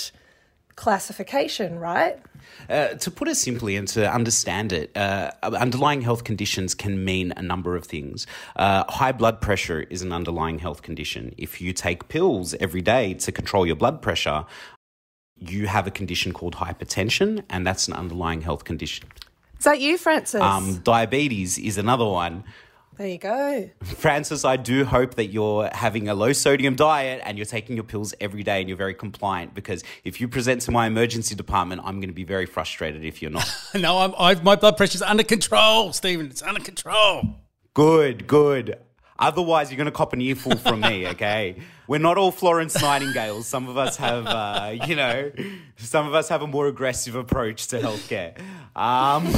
[0.77, 2.19] classification, right?
[2.69, 7.33] Uh, to put it simply and to understand it, uh, underlying health conditions can mean
[7.37, 8.27] a number of things.
[8.55, 11.35] Uh, high blood pressure is an underlying health condition.
[11.39, 14.45] If you take pills every day to control your blood pressure,
[15.39, 19.09] you have a condition called hypertension, and that's an underlying health condition.
[19.59, 20.41] Is that you, Francis?
[20.41, 22.45] Um, diabetes is another one.
[22.99, 23.71] There you go.
[23.83, 27.85] Francis, I do hope that you're having a low sodium diet and you're taking your
[27.85, 31.83] pills every day and you're very compliant because if you present to my emergency department,
[31.85, 33.49] I'm going to be very frustrated if you're not.
[33.75, 36.27] no, I'm, I've, my blood pressure's under control, Stephen.
[36.27, 37.37] It's under control.
[37.75, 38.79] Good, good.
[39.19, 41.57] Otherwise, you're going to cop an earful from me, okay?
[41.87, 43.47] We're not all Florence Nightingales.
[43.47, 45.31] Some of us have, uh, you know,
[45.77, 48.39] some of us have a more aggressive approach to healthcare.
[48.77, 49.33] Um,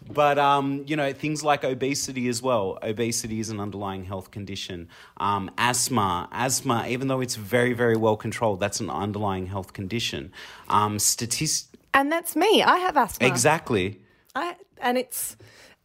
[0.12, 2.78] but, um, you know, things like obesity as well.
[2.82, 4.88] Obesity is an underlying health condition.
[5.18, 10.32] Um, asthma, asthma, even though it's very, very well controlled, that's an underlying health condition.
[10.68, 12.62] Um, statist- and that's me.
[12.62, 13.26] I have asthma.
[13.28, 14.00] Exactly.
[14.34, 15.36] I, and it's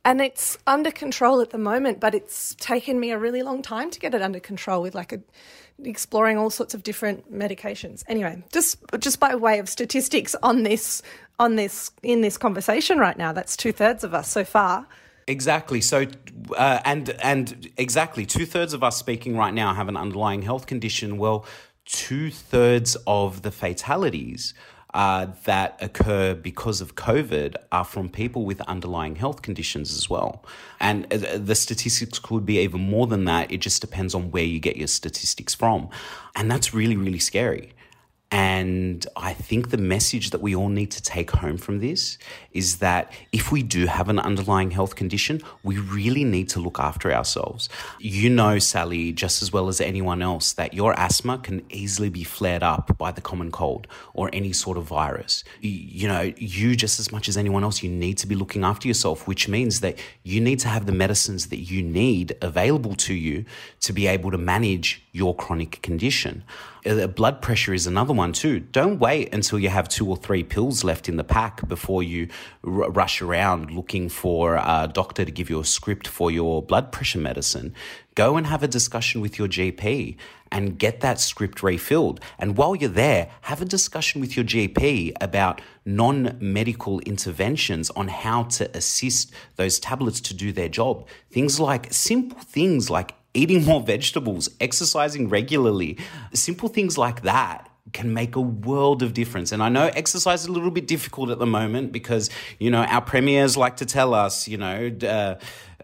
[0.06, 3.92] and it's under control at the moment, but it's taken me a really long time
[3.92, 5.20] to get it under control with like a,
[5.84, 8.04] exploring all sorts of different medications.
[8.08, 11.02] Anyway, just just by way of statistics on this
[11.38, 14.88] on this in this conversation right now, that's two thirds of us so far.
[15.28, 15.82] Exactly.
[15.82, 16.08] So,
[16.58, 20.66] uh, and and exactly two thirds of us speaking right now have an underlying health
[20.66, 21.18] condition.
[21.18, 21.46] Well,
[21.86, 24.54] two thirds of the fatalities
[24.94, 30.44] uh, that occur because of COVID are from people with underlying health conditions as well.
[30.80, 33.52] And uh, the statistics could be even more than that.
[33.52, 35.90] It just depends on where you get your statistics from.
[36.36, 37.74] And that's really, really scary.
[38.32, 42.20] And I think the message that we all need to take home from this
[42.52, 46.80] is that if we do have an underlying health condition, we really need to look
[46.80, 47.70] after ourselves.
[48.00, 52.24] You know, Sally, just as well as anyone else, that your asthma can easily be
[52.24, 55.44] flared up by the common cold or any sort of virus.
[55.62, 58.88] You, know, you just as much as anyone else, you need to be looking after
[58.88, 63.14] yourself, which means that you need to have the medicines that you need available to
[63.16, 63.46] you
[63.82, 66.44] to be able to manage your chronic condition.
[66.86, 68.60] Uh, blood pressure is another one too.
[68.60, 72.28] Don't wait until you have two or three pills left in the pack before you
[72.64, 76.92] r- rush around looking for a doctor to give you a script for your blood
[76.92, 77.74] pressure medicine.
[78.16, 80.18] Go and have a discussion with your GP
[80.52, 82.20] and get that script refilled.
[82.38, 88.08] And while you're there, have a discussion with your GP about non medical interventions on
[88.08, 91.08] how to assist those tablets to do their job.
[91.30, 95.98] Things like simple things like eating more vegetables, exercising regularly,
[96.34, 99.52] simple things like that can make a world of difference.
[99.52, 102.84] And I know exercise is a little bit difficult at the moment because, you know,
[102.84, 105.36] our premiers like to tell us, you know, uh,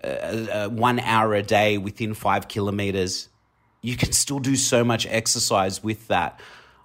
[0.03, 3.29] uh, uh, one hour a day within five kilometers.
[3.81, 6.39] You can still do so much exercise with that.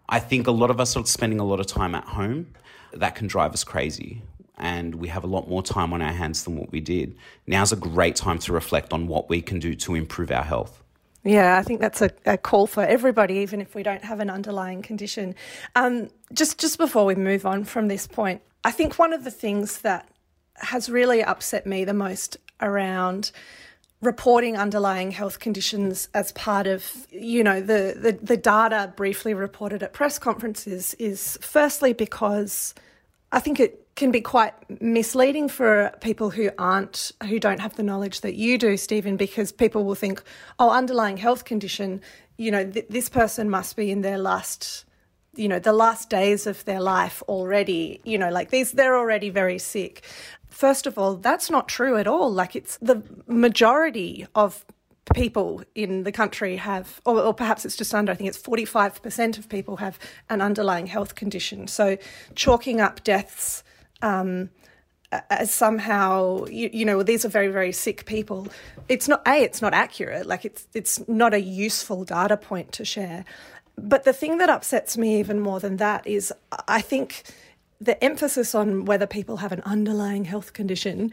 [0.08, 2.54] I think a lot of us are spending a lot of time at home.
[2.92, 4.22] That can drive us crazy
[4.60, 7.16] and we have a lot more time on our hands than what we did.
[7.46, 10.82] Now's a great time to reflect on what we can do to improve our health.
[11.24, 14.30] Yeah, I think that's a, a call for everybody, even if we don't have an
[14.30, 15.34] underlying condition.
[15.74, 19.30] Um, just just before we move on from this point, I think one of the
[19.30, 20.08] things that
[20.56, 23.32] has really upset me the most around
[24.00, 29.82] reporting underlying health conditions as part of you know the, the the data briefly reported
[29.82, 32.74] at press conferences is firstly because
[33.30, 37.82] I think it can be quite misleading for people who aren't who don't have the
[37.82, 40.22] knowledge that you do Stephen because people will think
[40.58, 42.00] oh underlying health condition
[42.38, 44.86] you know th- this person must be in their last
[45.34, 48.00] you know the last days of their life already.
[48.04, 50.02] You know like these they're already very sick.
[50.48, 52.32] First of all that's not true at all.
[52.32, 54.64] Like it's the majority of
[55.14, 59.38] people in the country have, or, or, perhaps it's just under, I think it's 45%
[59.38, 61.66] of people have an underlying health condition.
[61.66, 61.98] So
[62.36, 63.64] chalking up deaths
[64.02, 64.50] um,
[65.28, 68.48] as somehow you, you, know these are very very sick people.
[68.88, 70.26] It's not a it's not accurate.
[70.26, 73.24] Like it's it's not a useful data point to share.
[73.76, 76.32] But the thing that upsets me even more than that is
[76.68, 77.22] i think
[77.80, 81.12] the emphasis on whether people have an underlying health condition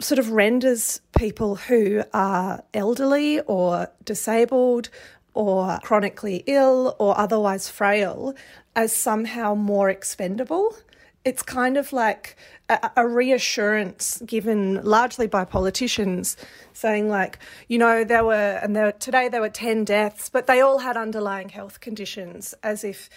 [0.00, 4.90] sort of renders people who are elderly or disabled
[5.34, 8.32] or chronically ill or otherwise frail
[8.76, 10.76] as somehow more expendable
[11.24, 12.36] it's kind of like
[12.68, 16.36] a, a, reassurance given largely by politicians
[16.72, 20.60] saying like you know there were and there today there were 10 deaths but they
[20.60, 23.08] all had underlying health conditions as if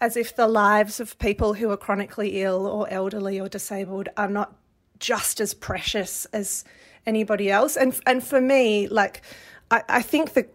[0.00, 4.28] as if the lives of people who are chronically ill or elderly or disabled are
[4.28, 4.56] not
[4.98, 6.64] just as precious as
[7.06, 7.76] anybody else.
[7.76, 9.22] And and for me like
[9.70, 10.46] I, I think the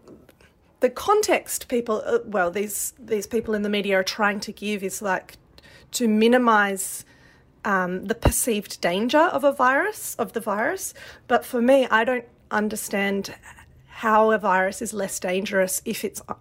[0.80, 4.82] the context people uh, well these these people in the media are trying to give
[4.82, 5.36] is like
[5.92, 7.04] to minimize
[7.64, 10.94] um, the perceived danger of a virus, of the virus.
[11.26, 13.34] But for me, I don't understand
[13.86, 16.34] how a virus is less dangerous if it's uh,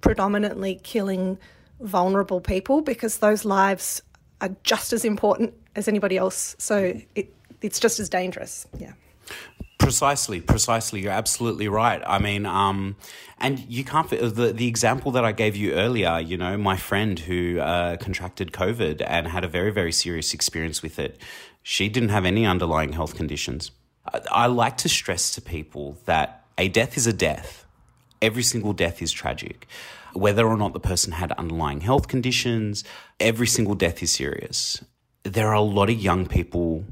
[0.00, 1.38] predominantly killing
[1.80, 4.02] vulnerable people because those lives
[4.40, 6.56] are just as important as anybody else.
[6.58, 8.66] So it, it's just as dangerous.
[8.78, 8.92] Yeah.
[9.82, 11.00] Precisely, precisely.
[11.00, 12.00] You're absolutely right.
[12.06, 12.94] I mean, um,
[13.38, 14.08] and you can't.
[14.08, 16.20] The the example that I gave you earlier.
[16.20, 20.82] You know, my friend who uh, contracted COVID and had a very very serious experience
[20.82, 21.18] with it.
[21.64, 23.72] She didn't have any underlying health conditions.
[24.06, 27.66] I, I like to stress to people that a death is a death.
[28.20, 29.66] Every single death is tragic.
[30.12, 32.84] Whether or not the person had underlying health conditions,
[33.18, 34.84] every single death is serious.
[35.24, 36.84] There are a lot of young people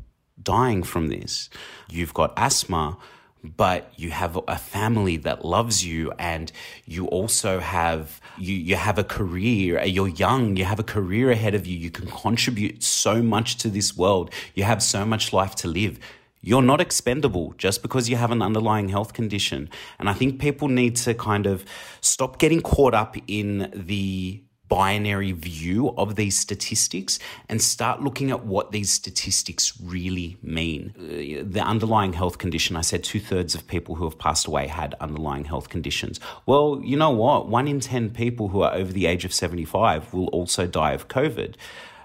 [0.43, 1.51] dying from this.
[1.89, 2.99] You've got asthma,
[3.43, 6.53] but you have a family that loves you and
[6.85, 9.83] you also have you you have a career.
[9.85, 10.57] You're young.
[10.57, 11.77] You have a career ahead of you.
[11.77, 14.31] You can contribute so much to this world.
[14.55, 15.99] You have so much life to live.
[16.43, 19.69] You're not expendable just because you have an underlying health condition.
[19.99, 21.65] And I think people need to kind of
[22.01, 28.47] stop getting caught up in the binary view of these statistics and start looking at
[28.47, 30.95] what these statistics really mean.
[30.97, 34.69] Uh, the underlying health condition, I said two thirds of people who have passed away
[34.69, 36.21] had underlying health conditions.
[36.47, 37.49] Well, you know what?
[37.49, 41.09] One in 10 people who are over the age of 75 will also die of
[41.09, 41.57] COVID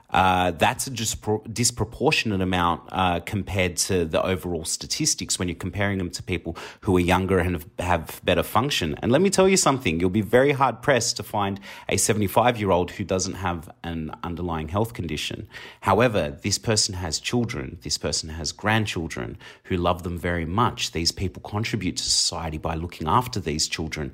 [0.09, 5.97] uh, that's a just disproportionate amount uh, compared to the overall statistics when you're comparing
[5.97, 8.95] them to people who are younger and have, have better function.
[9.01, 12.59] And let me tell you something, you'll be very hard pressed to find a 75
[12.59, 15.47] year old who doesn't have an underlying health condition.
[15.81, 20.91] However, this person has children, this person has grandchildren who love them very much.
[20.91, 24.13] These people contribute to society by looking after these children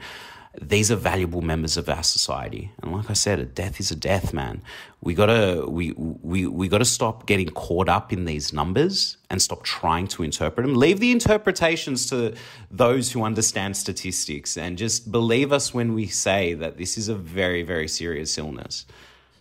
[0.59, 2.71] these are valuable members of our society.
[2.81, 4.61] And like I said, a death is a death, man.
[4.99, 9.63] We gotta we we we gotta stop getting caught up in these numbers and stop
[9.63, 10.75] trying to interpret them.
[10.75, 12.35] Leave the interpretations to
[12.69, 17.15] those who understand statistics and just believe us when we say that this is a
[17.15, 18.85] very, very serious illness.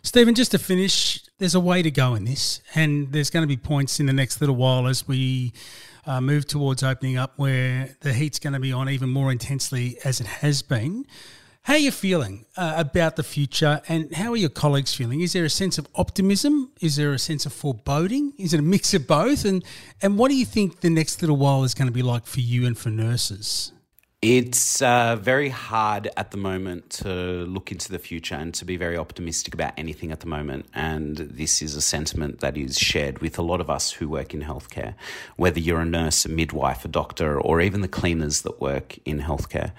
[0.02, 3.48] Stephen, just to finish, there's a way to go in this, and there's going to
[3.48, 5.52] be points in the next little while as we
[6.06, 9.98] uh, move towards opening up where the heat's going to be on even more intensely
[10.04, 11.06] as it has been.
[11.62, 15.20] How are you feeling uh, about the future and how are your colleagues feeling?
[15.20, 16.72] Is there a sense of optimism?
[16.80, 18.32] Is there a sense of foreboding?
[18.38, 19.44] Is it a mix of both?
[19.44, 19.62] And,
[20.00, 22.40] and what do you think the next little while is going to be like for
[22.40, 23.72] you and for nurses?
[24.22, 28.76] It's uh, very hard at the moment to look into the future and to be
[28.76, 30.66] very optimistic about anything at the moment.
[30.74, 34.34] And this is a sentiment that is shared with a lot of us who work
[34.34, 34.92] in healthcare,
[35.36, 39.20] whether you're a nurse, a midwife, a doctor, or even the cleaners that work in
[39.20, 39.72] healthcare.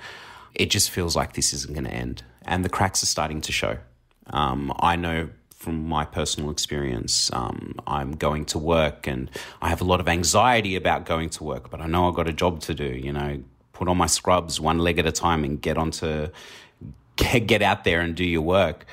[0.55, 2.23] It just feels like this isn't going to end.
[2.41, 3.77] And the cracks are starting to show.
[4.31, 9.29] Um, I know from my personal experience, um, I'm going to work and
[9.61, 12.27] I have a lot of anxiety about going to work, but I know I've got
[12.27, 12.85] a job to do.
[12.85, 13.43] You know,
[13.81, 16.27] put on my scrubs one leg at a time and get onto
[17.15, 18.85] get, get out there and do your work.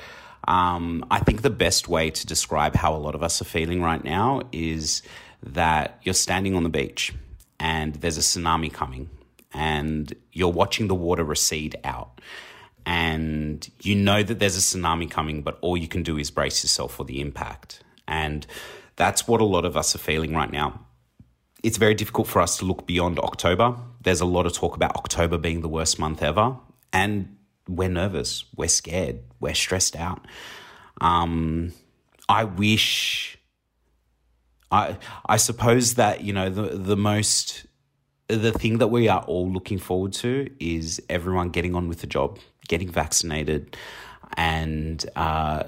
[0.47, 3.83] Um, I think the best way to describe how a lot of us are feeling
[3.83, 5.03] right now is
[5.43, 7.13] that you're standing on the beach
[7.59, 9.11] and there's a tsunami coming
[9.53, 12.19] and you're watching the water recede out
[12.83, 16.63] and you know that there's a tsunami coming, but all you can do is brace
[16.63, 17.83] yourself for the impact.
[18.07, 18.47] And
[18.95, 20.83] that's what a lot of us are feeling right now
[21.63, 23.75] it's very difficult for us to look beyond October.
[24.01, 26.55] There's a lot of talk about October being the worst month ever,
[26.93, 30.25] and we're nervous, we're scared, we're stressed out.
[31.01, 31.73] Um,
[32.27, 33.37] I wish.
[34.71, 37.65] I I suppose that you know the the most
[38.27, 42.07] the thing that we are all looking forward to is everyone getting on with the
[42.07, 43.75] job, getting vaccinated,
[44.37, 45.63] and uh,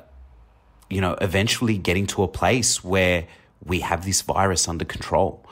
[0.90, 3.28] you know eventually getting to a place where
[3.66, 5.46] we have this virus under control.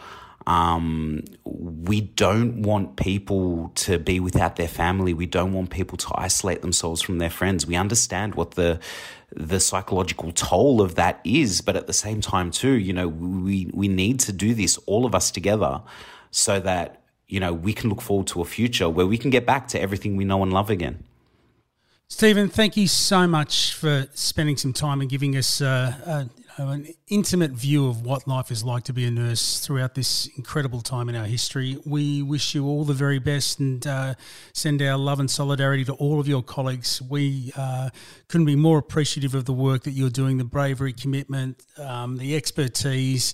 [0.50, 5.14] Um, we don't want people to be without their family.
[5.14, 7.68] We don't want people to isolate themselves from their friends.
[7.68, 8.80] We understand what the
[9.32, 13.70] the psychological toll of that is, but at the same time, too, you know, we
[13.76, 15.84] we need to do this all of us together,
[16.32, 19.46] so that you know we can look forward to a future where we can get
[19.46, 21.04] back to everything we know and love again.
[22.08, 26.26] Stephen, thank you so much for spending some time and giving us uh, uh,
[26.58, 30.82] an intimate view of what life is like to be a nurse throughout this incredible
[30.82, 31.78] time in our history.
[31.86, 34.16] We wish you all the very best and uh,
[34.54, 37.02] send our love and solidarity to all of your colleagues.
[37.02, 37.90] We uh,
[38.28, 42.36] couldn't be more appreciative of the work that you're doing, the bravery, commitment, um, the
[42.36, 43.34] expertise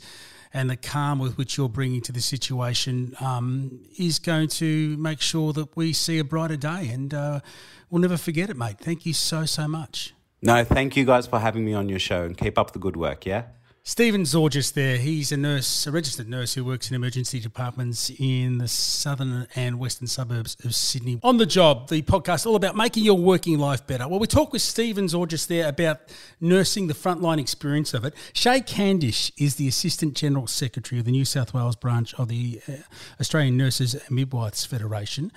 [0.53, 5.19] and the calm with which you're bringing to the situation um, is going to make
[5.19, 6.89] sure that we see a brighter day.
[6.93, 7.41] And uh,
[7.89, 8.79] we'll never forget it, mate.
[8.79, 10.13] Thank you so, so much.
[10.45, 12.95] No, thank you guys for having me on your show and keep up the good
[12.95, 13.45] work, yeah?
[13.81, 14.97] Stephen Zorgis there.
[14.97, 19.79] He's a nurse, a registered nurse who works in emergency departments in the southern and
[19.79, 21.19] western suburbs of Sydney.
[21.23, 24.07] On the job, the podcast all about making your working life better.
[24.07, 26.01] Well, we talk with Stephen Zorgis there about
[26.39, 28.13] nursing, the frontline experience of it.
[28.33, 32.61] Shaye Candish is the Assistant General Secretary of the New South Wales branch of the
[32.67, 32.73] uh,
[33.19, 35.31] Australian Nurses and Midwives Federation.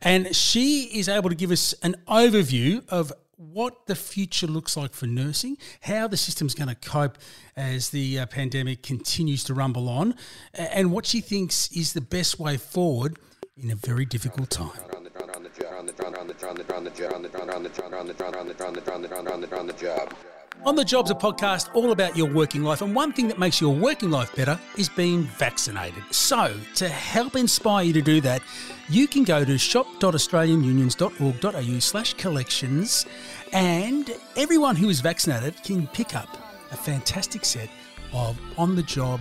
[0.00, 4.92] And she is able to give us an overview of what the future looks like
[4.92, 7.18] for nursing, how the system's going to cope
[7.56, 10.14] as the uh, pandemic continues to rumble on,
[10.52, 13.18] and what she thinks is the best way forward
[13.56, 14.70] in a very difficult time.
[20.64, 23.60] On the Job's a podcast all about your working life, and one thing that makes
[23.60, 26.02] your working life better is being vaccinated.
[26.10, 28.40] So, to help inspire you to do that,
[28.88, 33.04] you can go to shop.australianunions.org.au slash collections,
[33.52, 36.38] and everyone who is vaccinated can pick up
[36.70, 37.68] a fantastic set
[38.12, 39.20] of on the job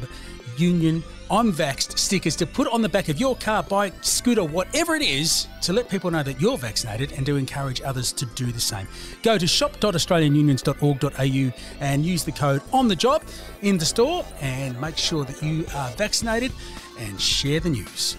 [0.57, 4.93] union I'm vaxxed stickers to put on the back of your car, bike, scooter, whatever
[4.93, 8.51] it is, to let people know that you're vaccinated and to encourage others to do
[8.51, 8.87] the same.
[9.23, 13.23] Go to shop.australianunions.org.au and use the code on the job
[13.61, 16.51] in the store and make sure that you are vaccinated
[16.99, 18.15] and share the news.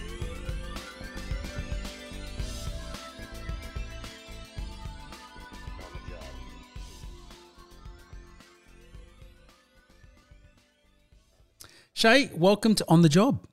[11.94, 13.46] Shaye, welcome to On the Job.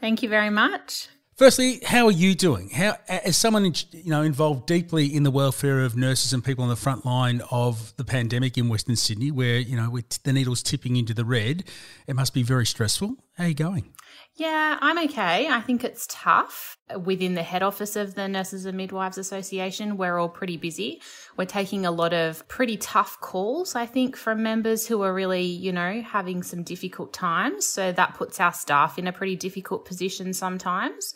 [0.00, 1.08] Thank you very much.
[1.36, 2.70] Firstly, how are you doing?
[2.70, 6.70] How, as someone you know involved deeply in the welfare of nurses and people on
[6.70, 10.62] the front line of the pandemic in Western Sydney, where you know with the needles
[10.62, 11.64] tipping into the red,
[12.06, 13.16] it must be very stressful.
[13.36, 13.92] How are you going?
[14.36, 15.48] Yeah, I'm okay.
[15.48, 16.76] I think it's tough.
[17.04, 21.00] Within the head office of the Nurses and Midwives Association, we're all pretty busy.
[21.36, 25.42] We're taking a lot of pretty tough calls, I think, from members who are really,
[25.42, 27.66] you know, having some difficult times.
[27.66, 31.14] So that puts our staff in a pretty difficult position sometimes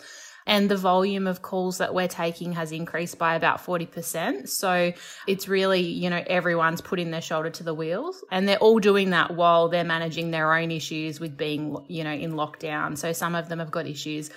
[0.48, 4.48] and the volume of calls that we're taking has increased by about 40%.
[4.48, 4.92] So
[5.26, 9.10] it's really, you know, everyone's putting their shoulder to the wheels and they're all doing
[9.10, 12.96] that while they're managing their own issues with being, you know, in lockdown.
[12.96, 14.30] So some of them have got issues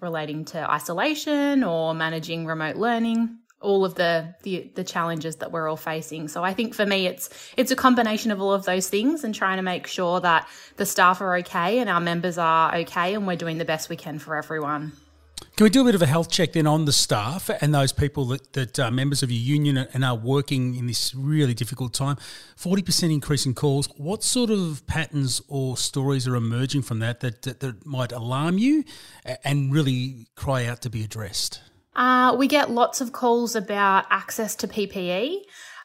[0.00, 5.68] relating to isolation or managing remote learning all of the, the, the challenges that we're
[5.68, 6.26] all facing.
[6.26, 9.32] So I think for me it's it's a combination of all of those things and
[9.32, 13.28] trying to make sure that the staff are okay and our members are okay and
[13.28, 14.92] we're doing the best we can for everyone.
[15.54, 17.92] Can we do a bit of a health check then on the staff and those
[17.92, 21.92] people that, that are members of your union and are working in this really difficult
[21.92, 22.16] time?
[22.56, 23.86] 40% increase in calls.
[23.98, 28.56] What sort of patterns or stories are emerging from that that, that, that might alarm
[28.56, 28.84] you
[29.44, 31.60] and really cry out to be addressed?
[31.94, 35.42] Uh, we get lots of calls about access to PPE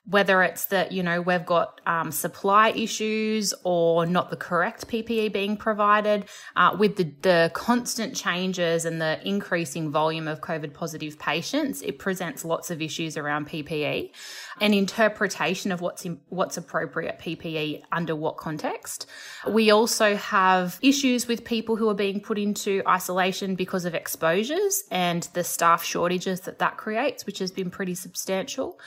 [0.09, 5.33] whether it's that you know we've got um, supply issues or not the correct PPE
[5.33, 11.19] being provided, uh, with the, the constant changes and the increasing volume of COVID positive
[11.19, 14.11] patients, it presents lots of issues around PPE
[14.59, 19.05] and interpretation of what's in, what's appropriate PPE under what context.
[19.47, 24.83] We also have issues with people who are being put into isolation because of exposures
[24.91, 28.79] and the staff shortages that that creates, which has been pretty substantial.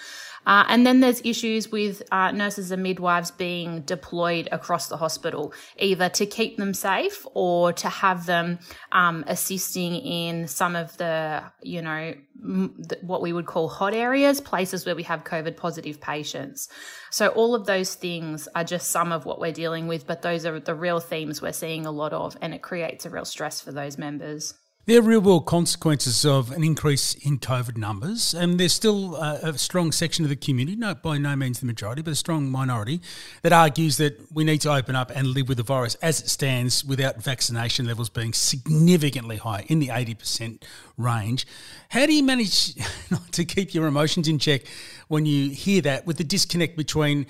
[0.46, 5.52] Uh, and then there's issues with uh, nurses and midwives being deployed across the hospital,
[5.78, 8.58] either to keep them safe or to have them
[8.92, 14.40] um, assisting in some of the, you know, m- what we would call hot areas,
[14.40, 16.68] places where we have COVID positive patients.
[17.10, 20.46] So all of those things are just some of what we're dealing with, but those
[20.46, 23.60] are the real themes we're seeing a lot of, and it creates a real stress
[23.60, 24.54] for those members.
[24.90, 29.38] There are real world consequences of an increase in COVID numbers, and there's still a,
[29.40, 32.50] a, strong section of the community, not by no means the majority, but a strong
[32.50, 33.00] minority,
[33.42, 36.28] that argues that we need to open up and live with the virus as it
[36.28, 40.60] stands without vaccination levels being significantly high in the 80%
[40.96, 41.46] range.
[41.90, 42.74] How do you manage
[43.12, 44.62] not to keep your emotions in check
[45.06, 47.26] when you hear that with the disconnect between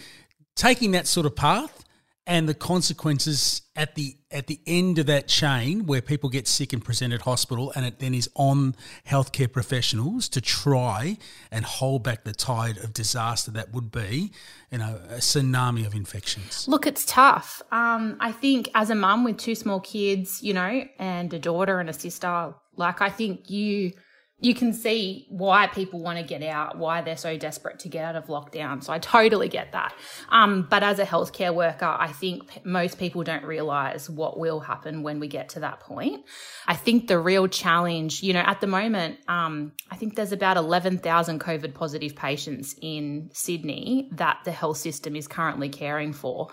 [0.57, 1.85] taking that sort of path
[2.27, 6.73] and the consequences at the at the end of that chain where people get sick
[6.73, 8.77] and present at hospital and it then is on
[9.07, 11.19] healthcare professionals to try
[11.51, 14.33] and hold back the tide of disaster that would be
[14.71, 16.69] you know a tsunami of infections.
[16.69, 17.63] Look it's tough.
[17.73, 21.81] Um, i think as a mum with two small kids you know and a daughter
[21.81, 23.93] and a sister like i think you
[24.41, 28.05] you can see why people want to get out, why they're so desperate to get
[28.05, 28.83] out of lockdown.
[28.83, 29.95] So I totally get that.
[30.31, 35.03] Um, but as a healthcare worker, I think most people don't realize what will happen
[35.03, 36.25] when we get to that point.
[36.67, 40.57] I think the real challenge, you know, at the moment, um, I think there's about
[40.57, 46.49] 11,000 COVID positive patients in Sydney that the health system is currently caring for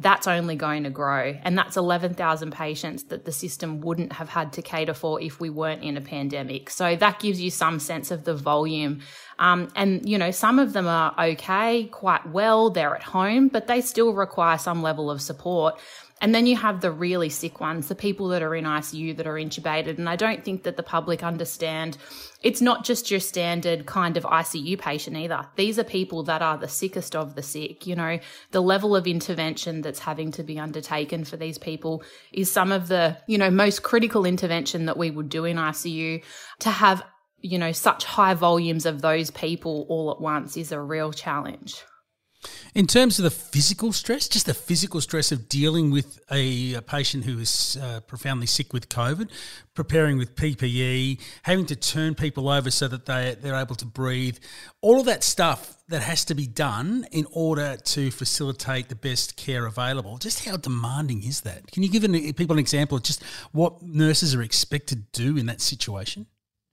[0.00, 1.36] that's only going to grow.
[1.42, 5.50] And that's 11,000 patients that the system wouldn't have had to cater for if we
[5.50, 6.70] weren't in a pandemic.
[6.70, 9.00] So that gives you some sense of the volume
[9.38, 13.66] Um, and, you know, some of them are okay, quite well, they're at home, but
[13.66, 15.80] they still require some level of support.
[16.24, 19.26] And then you have the really sick ones, the people that are in ICU that
[19.26, 19.98] are intubated.
[19.98, 21.98] And I don't think that the public understand
[22.40, 25.46] it's not just your standard kind of ICU patient either.
[25.56, 27.86] These are people that are the sickest of the sick.
[27.86, 28.18] You know,
[28.52, 32.02] the level of intervention that's having to be undertaken for these people
[32.32, 36.24] is some of the, you know, most critical intervention that we would do in ICU
[36.60, 37.04] to have
[37.42, 41.84] you know, such high volumes of those people all at once is a real challenge.
[42.74, 46.82] In terms of the physical stress, just the physical stress of dealing with a, a
[46.82, 49.30] patient who is uh, profoundly sick with COVID,
[49.74, 54.38] preparing with PPE, having to turn people over so that they, they're able to breathe,
[54.80, 59.36] all of that stuff that has to be done in order to facilitate the best
[59.36, 60.18] care available.
[60.18, 61.70] Just how demanding is that?
[61.70, 63.22] Can you give an, people an example of just
[63.52, 66.26] what nurses are expected to do in that situation?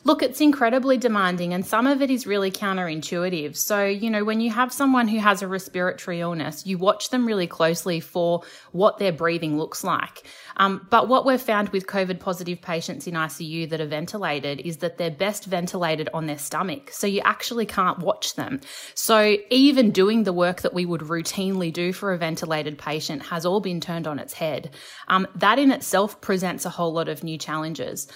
[0.04, 3.56] Look, it's incredibly demanding, and some of it is really counterintuitive.
[3.56, 7.28] So, you know, when you have someone who has a respiratory illness, you watch them
[7.28, 8.42] really closely for
[8.72, 10.24] what their breathing looks like.
[10.58, 14.78] Um, but what we've found with COVID positive patients in ICU that are ventilated is
[14.78, 16.92] that they're best ventilated on their stomach.
[16.92, 18.60] So you actually can't watch them.
[18.94, 23.46] So even doing the work that we would routinely do for a ventilated patient has
[23.46, 24.72] all been turned on its head.
[25.08, 28.08] Um, that in itself presents a whole lot of new challenges.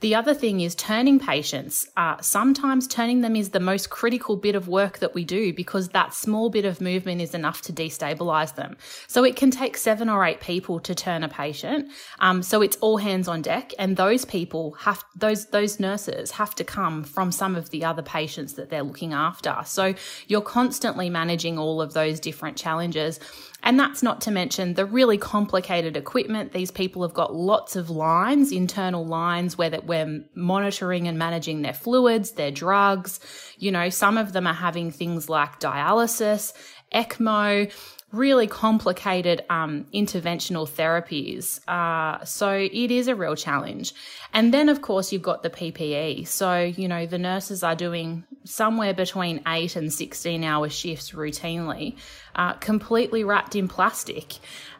[0.00, 1.86] The other thing is turning patients.
[1.94, 5.90] Uh, sometimes turning them is the most critical bit of work that we do because
[5.90, 8.78] that small bit of movement is enough to destabilize them.
[9.08, 11.79] So it can take seven or eight people to turn a patient.
[12.18, 16.54] Um, so it's all hands on deck, and those people have those those nurses have
[16.56, 19.56] to come from some of the other patients that they're looking after.
[19.64, 19.94] So
[20.28, 23.20] you're constantly managing all of those different challenges.
[23.62, 26.52] And that's not to mention the really complicated equipment.
[26.52, 31.62] These people have got lots of lines, internal lines where that we're monitoring and managing
[31.62, 33.20] their fluids, their drugs.
[33.58, 36.54] You know, some of them are having things like dialysis,
[36.94, 37.70] ECMO,
[38.12, 41.60] really complicated um, interventional therapies.
[41.68, 43.94] Uh, so it is a real challenge.
[44.32, 46.26] And then, of course, you've got the PPE.
[46.26, 51.96] So, you know, the nurses are doing somewhere between eight and 16 hour shifts routinely,
[52.34, 54.34] uh, completely wrapped in plastic.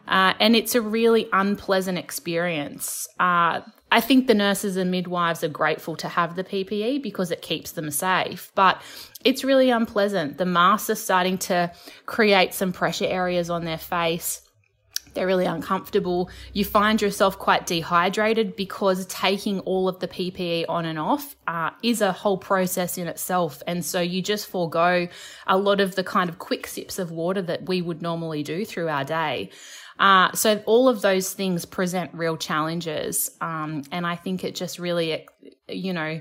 [0.07, 3.07] Uh, and it's a really unpleasant experience.
[3.19, 7.41] Uh, I think the nurses and midwives are grateful to have the PPE because it
[7.41, 8.81] keeps them safe, but
[9.25, 10.37] it's really unpleasant.
[10.37, 11.71] The masks are starting to
[12.05, 14.41] create some pressure areas on their face.
[15.13, 16.29] They're really uncomfortable.
[16.53, 21.71] You find yourself quite dehydrated because taking all of the PPE on and off uh,
[21.83, 23.61] is a whole process in itself.
[23.67, 25.09] And so you just forego
[25.47, 28.63] a lot of the kind of quick sips of water that we would normally do
[28.63, 29.49] through our day.
[30.01, 34.79] Uh, so all of those things present real challenges, um, and I think it just
[34.79, 35.27] really,
[35.69, 36.19] you know,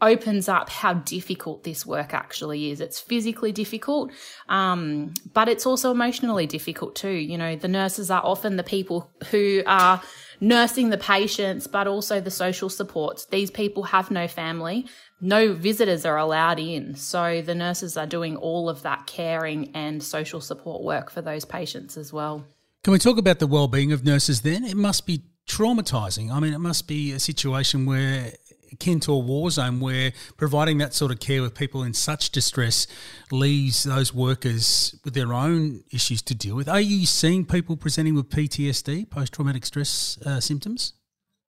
[0.00, 2.80] opens up how difficult this work actually is.
[2.80, 4.10] It's physically difficult,
[4.48, 7.10] um, but it's also emotionally difficult too.
[7.10, 10.00] You know, the nurses are often the people who are
[10.40, 13.26] nursing the patients, but also the social supports.
[13.26, 14.86] These people have no family.
[15.20, 16.94] No visitors are allowed in.
[16.94, 21.44] So the nurses are doing all of that caring and social support work for those
[21.44, 22.46] patients as well.
[22.84, 24.62] Can we talk about the well-being of nurses then?
[24.62, 26.30] It must be traumatizing.
[26.30, 28.34] I mean, it must be a situation where
[28.70, 32.28] akin to a war zone where providing that sort of care with people in such
[32.28, 32.86] distress
[33.30, 36.68] leaves those workers with their own issues to deal with.
[36.68, 40.92] Are you seeing people presenting with PTSD, post traumatic stress uh, symptoms?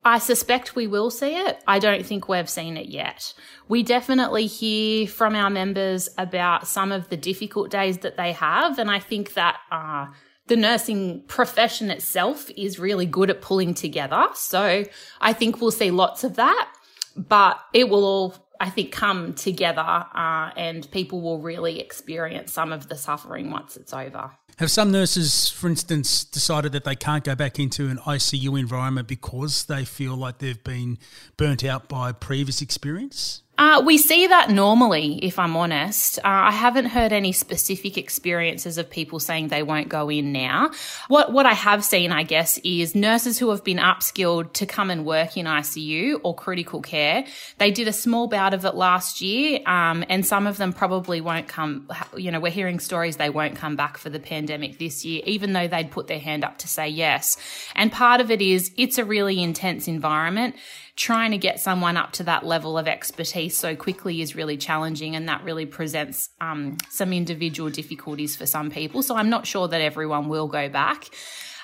[0.04, 1.62] I suspect we will see it.
[1.66, 3.34] I don't think we've seen it yet.
[3.68, 8.78] We definitely hear from our members about some of the difficult days that they have.
[8.78, 10.06] And I think that uh,
[10.46, 14.28] the nursing profession itself is really good at pulling together.
[14.34, 14.84] So
[15.20, 16.72] I think we'll see lots of that,
[17.16, 22.72] but it will all, I think, come together uh, and people will really experience some
[22.72, 24.30] of the suffering once it's over.
[24.58, 29.06] Have some nurses, for instance, decided that they can't go back into an ICU environment
[29.06, 30.96] because they feel like they've been
[31.36, 33.42] burnt out by previous experience?
[33.58, 36.18] Uh, we see that normally, if I'm honest.
[36.18, 40.70] Uh, I haven't heard any specific experiences of people saying they won't go in now.
[41.08, 44.90] What what I have seen, I guess, is nurses who have been upskilled to come
[44.90, 47.24] and work in ICU or critical care.
[47.56, 51.22] They did a small bout of it last year, um, and some of them probably
[51.22, 51.88] won't come.
[52.14, 55.54] You know, we're hearing stories they won't come back for the pandemic this year, even
[55.54, 57.38] though they'd put their hand up to say yes.
[57.74, 60.56] And part of it is it's a really intense environment
[60.96, 65.14] trying to get someone up to that level of expertise so quickly is really challenging
[65.14, 69.02] and that really presents um, some individual difficulties for some people.
[69.02, 71.08] So i'm not sure that everyone will go back.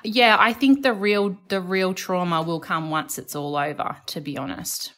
[0.04, 4.20] Yeah i think the real the real trauma will come once it's all over to
[4.20, 4.92] be honest.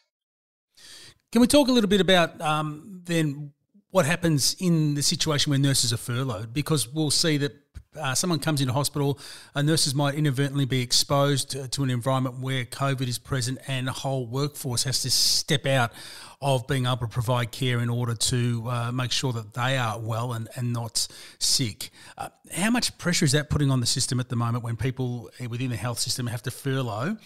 [1.30, 3.52] Can we talk a little bit about um, then
[3.90, 6.52] what happens in the situation where nurses are furloughed?
[6.52, 7.52] Because we'll see that
[7.96, 9.18] uh, someone comes into hospital,
[9.54, 13.92] uh, nurses might inadvertently be exposed to, an environment where COVID is present, and the
[13.92, 15.92] whole workforce has to step out
[16.40, 19.98] of being able to provide care in order to uh, make sure that they are
[19.98, 21.06] well and, and not
[21.38, 21.90] sick.
[22.18, 25.30] Uh, how much pressure is that putting on the system at the moment when people
[25.48, 27.16] within the health system have to furlough?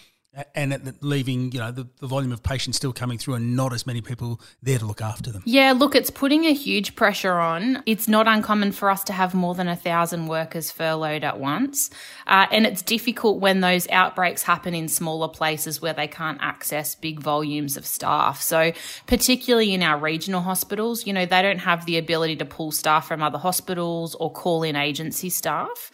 [0.53, 3.87] And leaving you know the, the, volume of patients still coming through and not as
[3.87, 5.41] many people there to look after them.
[5.45, 7.81] Yeah look it's putting a huge pressure on.
[7.87, 11.89] It's not uncommon for us to have more than a thousand workers furloughed at once
[12.27, 16.93] uh, and it's difficult when those outbreaks happen in smaller places where they can't access
[16.93, 18.41] big volumes of staff.
[18.41, 18.71] So
[19.07, 23.07] particularly in our regional hospitals you know they don't have the ability to pull staff
[23.07, 25.91] from other hospitals or call in agency staff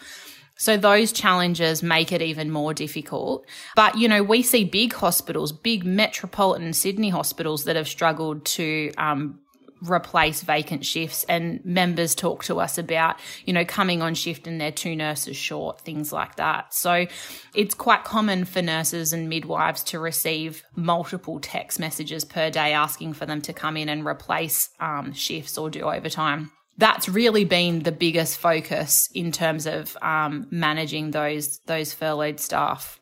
[0.57, 3.45] so those challenges make it even more difficult.
[3.75, 8.91] But, you know, we see big hospitals, big metropolitan Sydney hospitals that have struggled to,
[8.97, 9.39] um,
[9.81, 11.25] replace vacant shifts.
[11.27, 15.35] And members talk to us about you know coming on shift and they're two nurses
[15.37, 16.73] short things like that.
[16.73, 17.05] So
[17.53, 23.13] it's quite common for nurses and midwives to receive multiple text messages per day asking
[23.13, 27.83] for them to come in and replace um, shifts or do overtime that's really been
[27.83, 32.99] the biggest focus in terms of um, managing those those furloughed staff.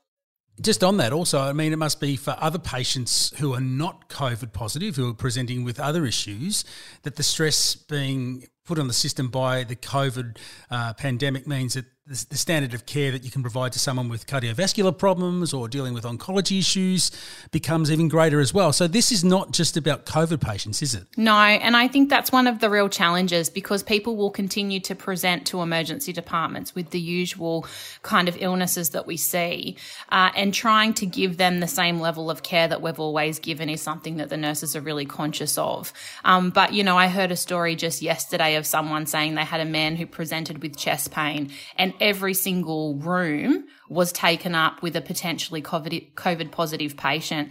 [0.62, 4.08] Just on that, also, I mean, it must be for other patients who are not
[4.10, 6.64] COVID positive, who are presenting with other issues,
[7.02, 10.38] that the stress being put on the system by the COVID
[10.70, 14.28] uh, pandemic means that the, standard of care that you can provide to someone with
[14.28, 17.12] cardiovascular problems or dealing with oncology issues
[17.52, 18.74] becomes even greater as well.
[18.74, 21.06] So this is not just about COVID patients, is it?
[21.16, 24.96] No, and I think that's one of the real challenges because people will continue to
[24.96, 27.66] present to emergency departments with the usual
[28.02, 29.78] kind of illnesses that we see,
[30.10, 33.70] uh, and trying to give them the same level of care that we've always given
[33.70, 35.94] is something that the nurses are really conscious of.
[36.26, 39.62] Um, but you know, I heard a story just yesterday of someone saying they had
[39.62, 44.96] a man who presented with chest pain and every single room was taken up with
[44.96, 47.50] a potentially COVID positive patient.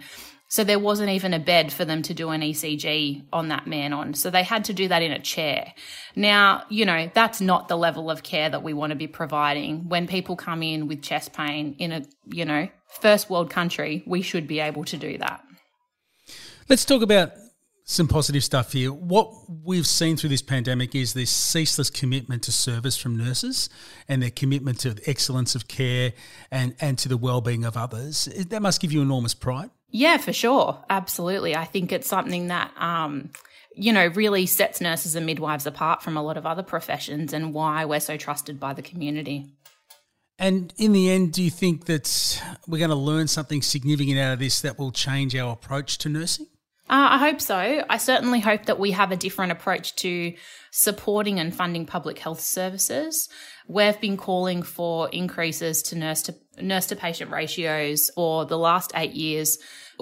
[0.48, 3.94] So there wasn't even a bed for them to do an ECG on that man
[3.94, 4.12] on.
[4.12, 5.72] So they had to do that in a chair.
[6.14, 9.88] Now, you know, that's not the level of care that we want to be providing.
[9.88, 12.68] When people come in with chest pain in a, you know,
[13.00, 15.42] first world country, we should be able to do that.
[16.68, 17.32] Let's talk about
[17.84, 18.92] some positive stuff here.
[18.92, 23.68] What we've seen through this pandemic is this ceaseless commitment to service from nurses
[24.08, 26.12] and their commitment to excellence of care
[26.50, 28.26] and, and to the well-being of others.
[28.48, 29.70] That must give you enormous pride.
[29.88, 30.82] Yeah, for sure.
[30.88, 31.54] Absolutely.
[31.54, 33.30] I think it's something that um,
[33.74, 37.54] you know, really sets nurses and midwives apart from a lot of other professions and
[37.54, 39.52] why we're so trusted by the community.
[40.38, 44.32] And in the end, do you think that we're going to learn something significant out
[44.32, 46.46] of this that will change our approach to nursing?
[46.92, 47.82] Uh, I hope so.
[47.88, 50.34] I certainly hope that we have a different approach to
[50.70, 53.30] supporting and funding public health services.
[53.68, 58.92] We've been calling for increases to nurse to nurse to patient ratios for the last
[58.94, 59.58] eight years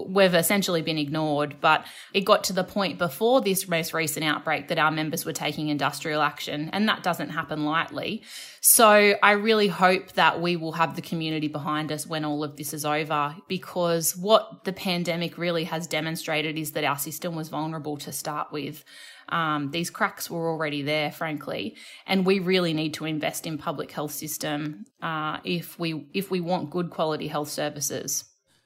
[0.06, 1.56] we've essentially been ignored.
[1.60, 5.32] But it got to the point before this most recent outbreak that our members were
[5.32, 8.22] taking industrial action, and that doesn't happen lightly.
[8.60, 12.56] So I really hope that we will have the community behind us when all of
[12.56, 17.48] this is over, because what the pandemic really has demonstrated is that our system was
[17.48, 18.84] vulnerable to start with.
[19.30, 21.76] Um, these cracks were already there, frankly,
[22.06, 26.40] and we really need to invest in public health system uh, if we if we
[26.40, 28.24] want good quality health services.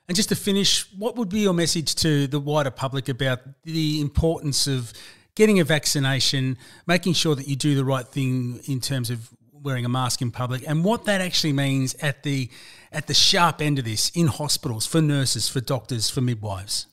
[0.09, 4.01] And just to finish, what would be your message to the wider public about the
[4.01, 4.93] importance of
[5.35, 9.85] getting a vaccination, making sure that you do the right thing in terms of wearing
[9.85, 12.51] a mask in public, and what that actually means at the
[12.93, 16.87] at the sharp end of this in hospitals for nurses, for doctors, for midwives?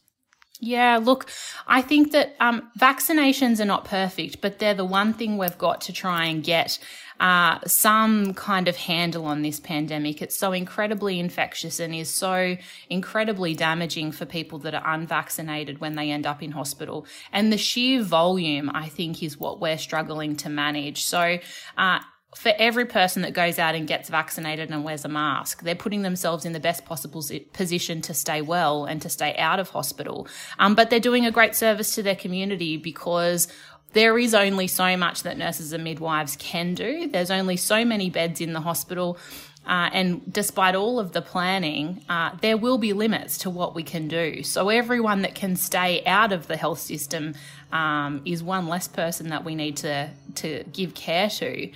[0.63, 1.27] Yeah, look,
[1.65, 5.81] I think that um, vaccinations are not perfect, but they're the one thing we've got
[5.81, 6.77] to try and get
[7.19, 10.21] uh, some kind of handle on this pandemic.
[10.21, 12.57] It's so incredibly infectious and is so
[12.91, 17.07] incredibly damaging for people that are unvaccinated when they end up in hospital.
[17.31, 21.03] And the sheer volume, I think, is what we're struggling to manage.
[21.03, 21.39] So,
[21.75, 21.99] uh,
[22.35, 26.01] for every person that goes out and gets vaccinated and wears a mask, they're putting
[26.01, 30.27] themselves in the best possible position to stay well and to stay out of hospital.
[30.57, 33.49] Um, but they're doing a great service to their community because
[33.93, 37.09] there is only so much that nurses and midwives can do.
[37.09, 39.17] There's only so many beds in the hospital.
[39.65, 43.83] Uh, and despite all of the planning, uh, there will be limits to what we
[43.83, 44.41] can do.
[44.41, 47.35] So, everyone that can stay out of the health system
[47.71, 51.69] um, is one less person that we need to, to give care to.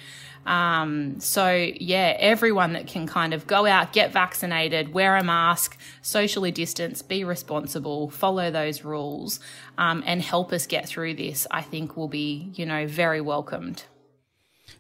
[0.45, 5.77] Um, so, yeah, everyone that can kind of go out, get vaccinated, wear a mask,
[6.01, 9.39] socially distance, be responsible, follow those rules,
[9.77, 13.85] um, and help us get through this, I think will be, you know, very welcomed.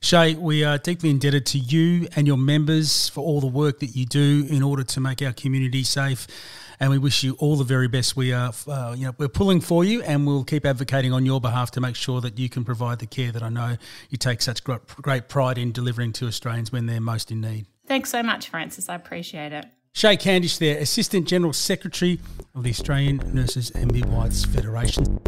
[0.01, 3.95] Shaye, we are deeply indebted to you and your members for all the work that
[3.95, 6.27] you do in order to make our community safe.
[6.79, 8.15] And we wish you all the very best.
[8.15, 11.39] We are, uh, you know, we're pulling for you, and we'll keep advocating on your
[11.39, 13.77] behalf to make sure that you can provide the care that I know
[14.09, 17.65] you take such great pride in delivering to Australians when they're most in need.
[17.87, 18.89] Thanks so much, Francis.
[18.89, 19.65] I appreciate it.
[19.93, 22.19] Shaye Candish, there, Assistant General Secretary
[22.53, 25.21] of the Australian Nurses and Midwives Federation.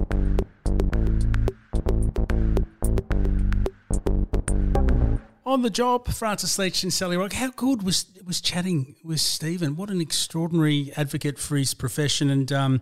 [5.47, 7.31] On the job, Francis Leach and Sally Rugg.
[7.31, 9.77] How good was was chatting with Stephen?
[9.77, 12.81] What an extraordinary advocate for his profession, and um,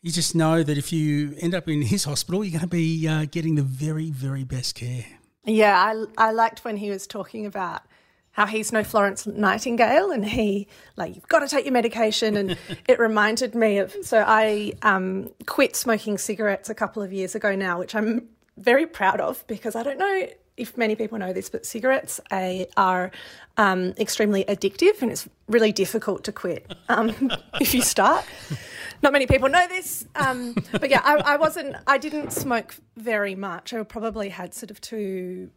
[0.00, 3.06] you just know that if you end up in his hospital, you're going to be
[3.06, 5.04] uh, getting the very, very best care.
[5.44, 7.82] Yeah, I I liked when he was talking about
[8.30, 12.58] how he's no Florence Nightingale and he like you've got to take your medication and
[12.88, 17.54] it reminded me of so I um, quit smoking cigarettes a couple of years ago
[17.54, 21.48] now, which I'm very proud of because I don't know if many people know this,
[21.48, 22.20] but cigarettes
[22.76, 23.10] are
[23.56, 27.30] um, extremely addictive and it's really difficult to quit um,
[27.60, 28.24] if you start.
[29.02, 31.76] Not many people know this, um, but yeah, I, I, wasn't.
[31.86, 33.74] I didn't smoke very much.
[33.74, 35.50] I probably had sort of two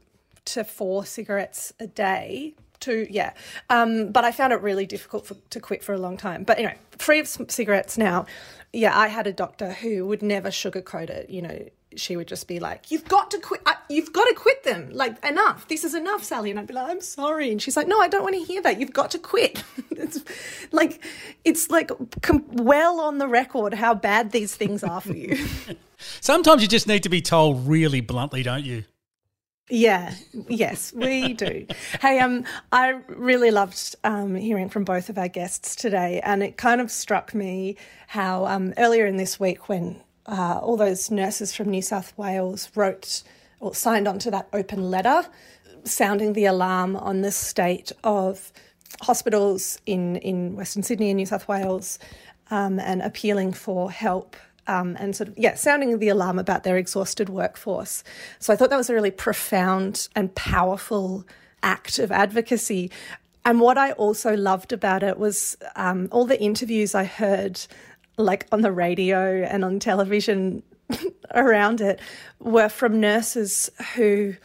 [0.46, 2.56] to four cigarettes a day.
[2.82, 3.34] Two, yeah,
[3.70, 6.44] um, but I found it really difficult for, to quit for a long time.
[6.44, 8.26] But anyway, free of cigarettes now.
[8.72, 11.30] Yeah, I had a doctor who would never sugarcoat it.
[11.30, 13.62] You know, she would just be like, "You've got to quit.
[13.66, 14.90] Uh, you've got to quit them.
[14.92, 15.68] Like enough.
[15.68, 18.08] This is enough, Sally." And I'd be like, "I'm sorry," and she's like, "No, I
[18.08, 18.80] don't want to hear that.
[18.80, 20.24] You've got to quit." it's
[20.72, 21.04] like
[21.44, 25.38] it's like com- well on the record how bad these things are for you.
[25.98, 28.86] Sometimes you just need to be told really bluntly, don't you?
[29.70, 30.16] Yeah,
[30.48, 31.68] yes, we do.
[32.02, 36.58] hey, um, I really loved um, hearing from both of our guests today, and it
[36.58, 37.78] kind of struck me
[38.08, 42.70] how um, earlier in this week when uh, all those nurses from New South Wales
[42.76, 43.24] wrote
[43.60, 45.26] or signed onto that open letter
[45.84, 48.52] sounding the alarm on the state of
[49.02, 52.00] hospitals in, in Western Sydney and New South Wales
[52.52, 54.36] um, and appealing for help
[54.68, 58.04] um, and sort of, yeah, sounding the alarm about their exhausted workforce.
[58.40, 61.26] So I thought that was a really profound and powerful
[61.64, 62.92] act of advocacy.
[63.46, 67.60] And what I also loved about it was um, all the interviews I heard
[68.20, 70.62] like on the radio and on television
[71.34, 72.00] around it
[72.40, 74.36] were from nurses who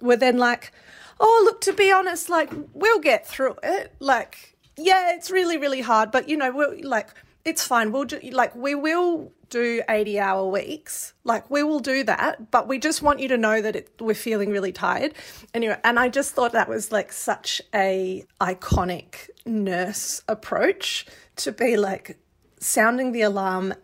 [0.00, 0.72] were then like,
[1.20, 3.94] oh, look, to be honest, like, we'll get through it.
[3.98, 7.08] Like, yeah, it's really, really hard, but you know, we're like,
[7.44, 7.92] it's fine.
[7.92, 11.12] We'll do, like, we will do 80 hour weeks.
[11.24, 14.14] Like, we will do that, but we just want you to know that it, we're
[14.14, 15.14] feeling really tired.
[15.52, 21.06] Anyway, and I just thought that was like such a iconic nurse approach
[21.36, 22.18] to be like,
[22.64, 23.74] sounding the alarm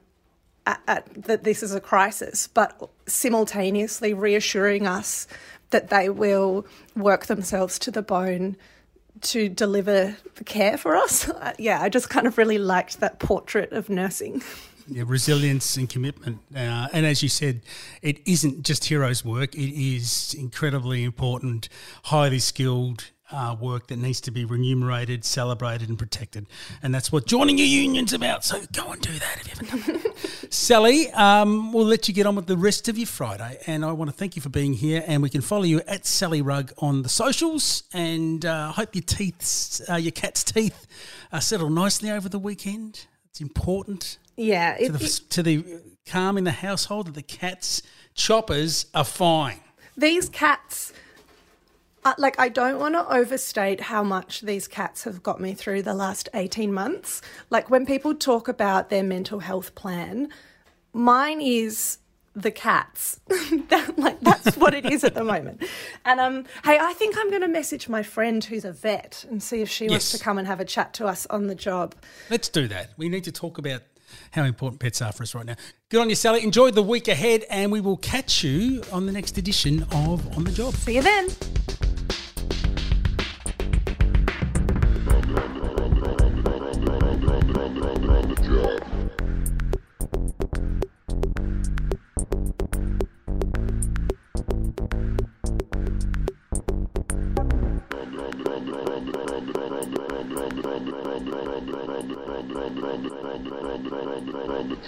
[0.67, 5.27] at, at, that this is a crisis, but simultaneously reassuring us
[5.71, 6.67] that they will
[6.97, 8.57] work themselves to the bone
[9.21, 11.31] to deliver the care for us.
[11.59, 14.43] yeah, I just kind of really liked that portrait of nursing.
[14.93, 16.41] Yeah, resilience and commitment.
[16.53, 17.61] Uh, and as you said,
[18.03, 21.69] it isn't just heroes' work, it is incredibly important,
[22.05, 26.47] highly skilled uh, work that needs to be remunerated, celebrated, and protected.
[26.83, 28.45] And that's what joining your union's about.
[28.45, 30.53] So go and do that if you haven't done it.
[30.53, 33.59] Sally, um, we'll let you get on with the rest of your Friday.
[33.67, 35.05] And I want to thank you for being here.
[35.07, 37.85] And we can follow you at Sally Rugg on the socials.
[37.93, 40.87] And I uh, hope your teeth, uh, your cat's teeth,
[41.33, 43.07] uh, settle nicely over the weekend.
[43.31, 44.19] It's important.
[44.37, 44.77] Yeah.
[44.79, 45.65] It, to, the, it, to the
[46.07, 47.83] calm in the household that the cat's
[48.15, 49.61] choppers are fine.
[49.97, 50.93] These cats
[52.05, 55.83] uh, like I don't want to overstate how much these cats have got me through
[55.83, 57.23] the last 18 months.
[57.51, 60.29] Like when people talk about their mental health plan,
[60.93, 61.99] mine is
[62.35, 63.21] the cats.
[63.69, 65.63] that, like that's what it is at the moment.
[66.05, 69.43] And um hey, I think I'm going to message my friend who's a vet and
[69.43, 69.91] see if she yes.
[69.91, 71.95] wants to come and have a chat to us on the job.
[72.31, 72.91] Let's do that.
[72.97, 73.83] We need to talk about
[74.33, 75.57] how important pets are for us right now.
[75.89, 76.43] Good on you, Sally.
[76.43, 80.43] Enjoy the week ahead, and we will catch you on the next edition of On
[80.43, 80.75] the Job.
[80.75, 81.29] See you then.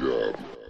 [0.03, 0.62] Job.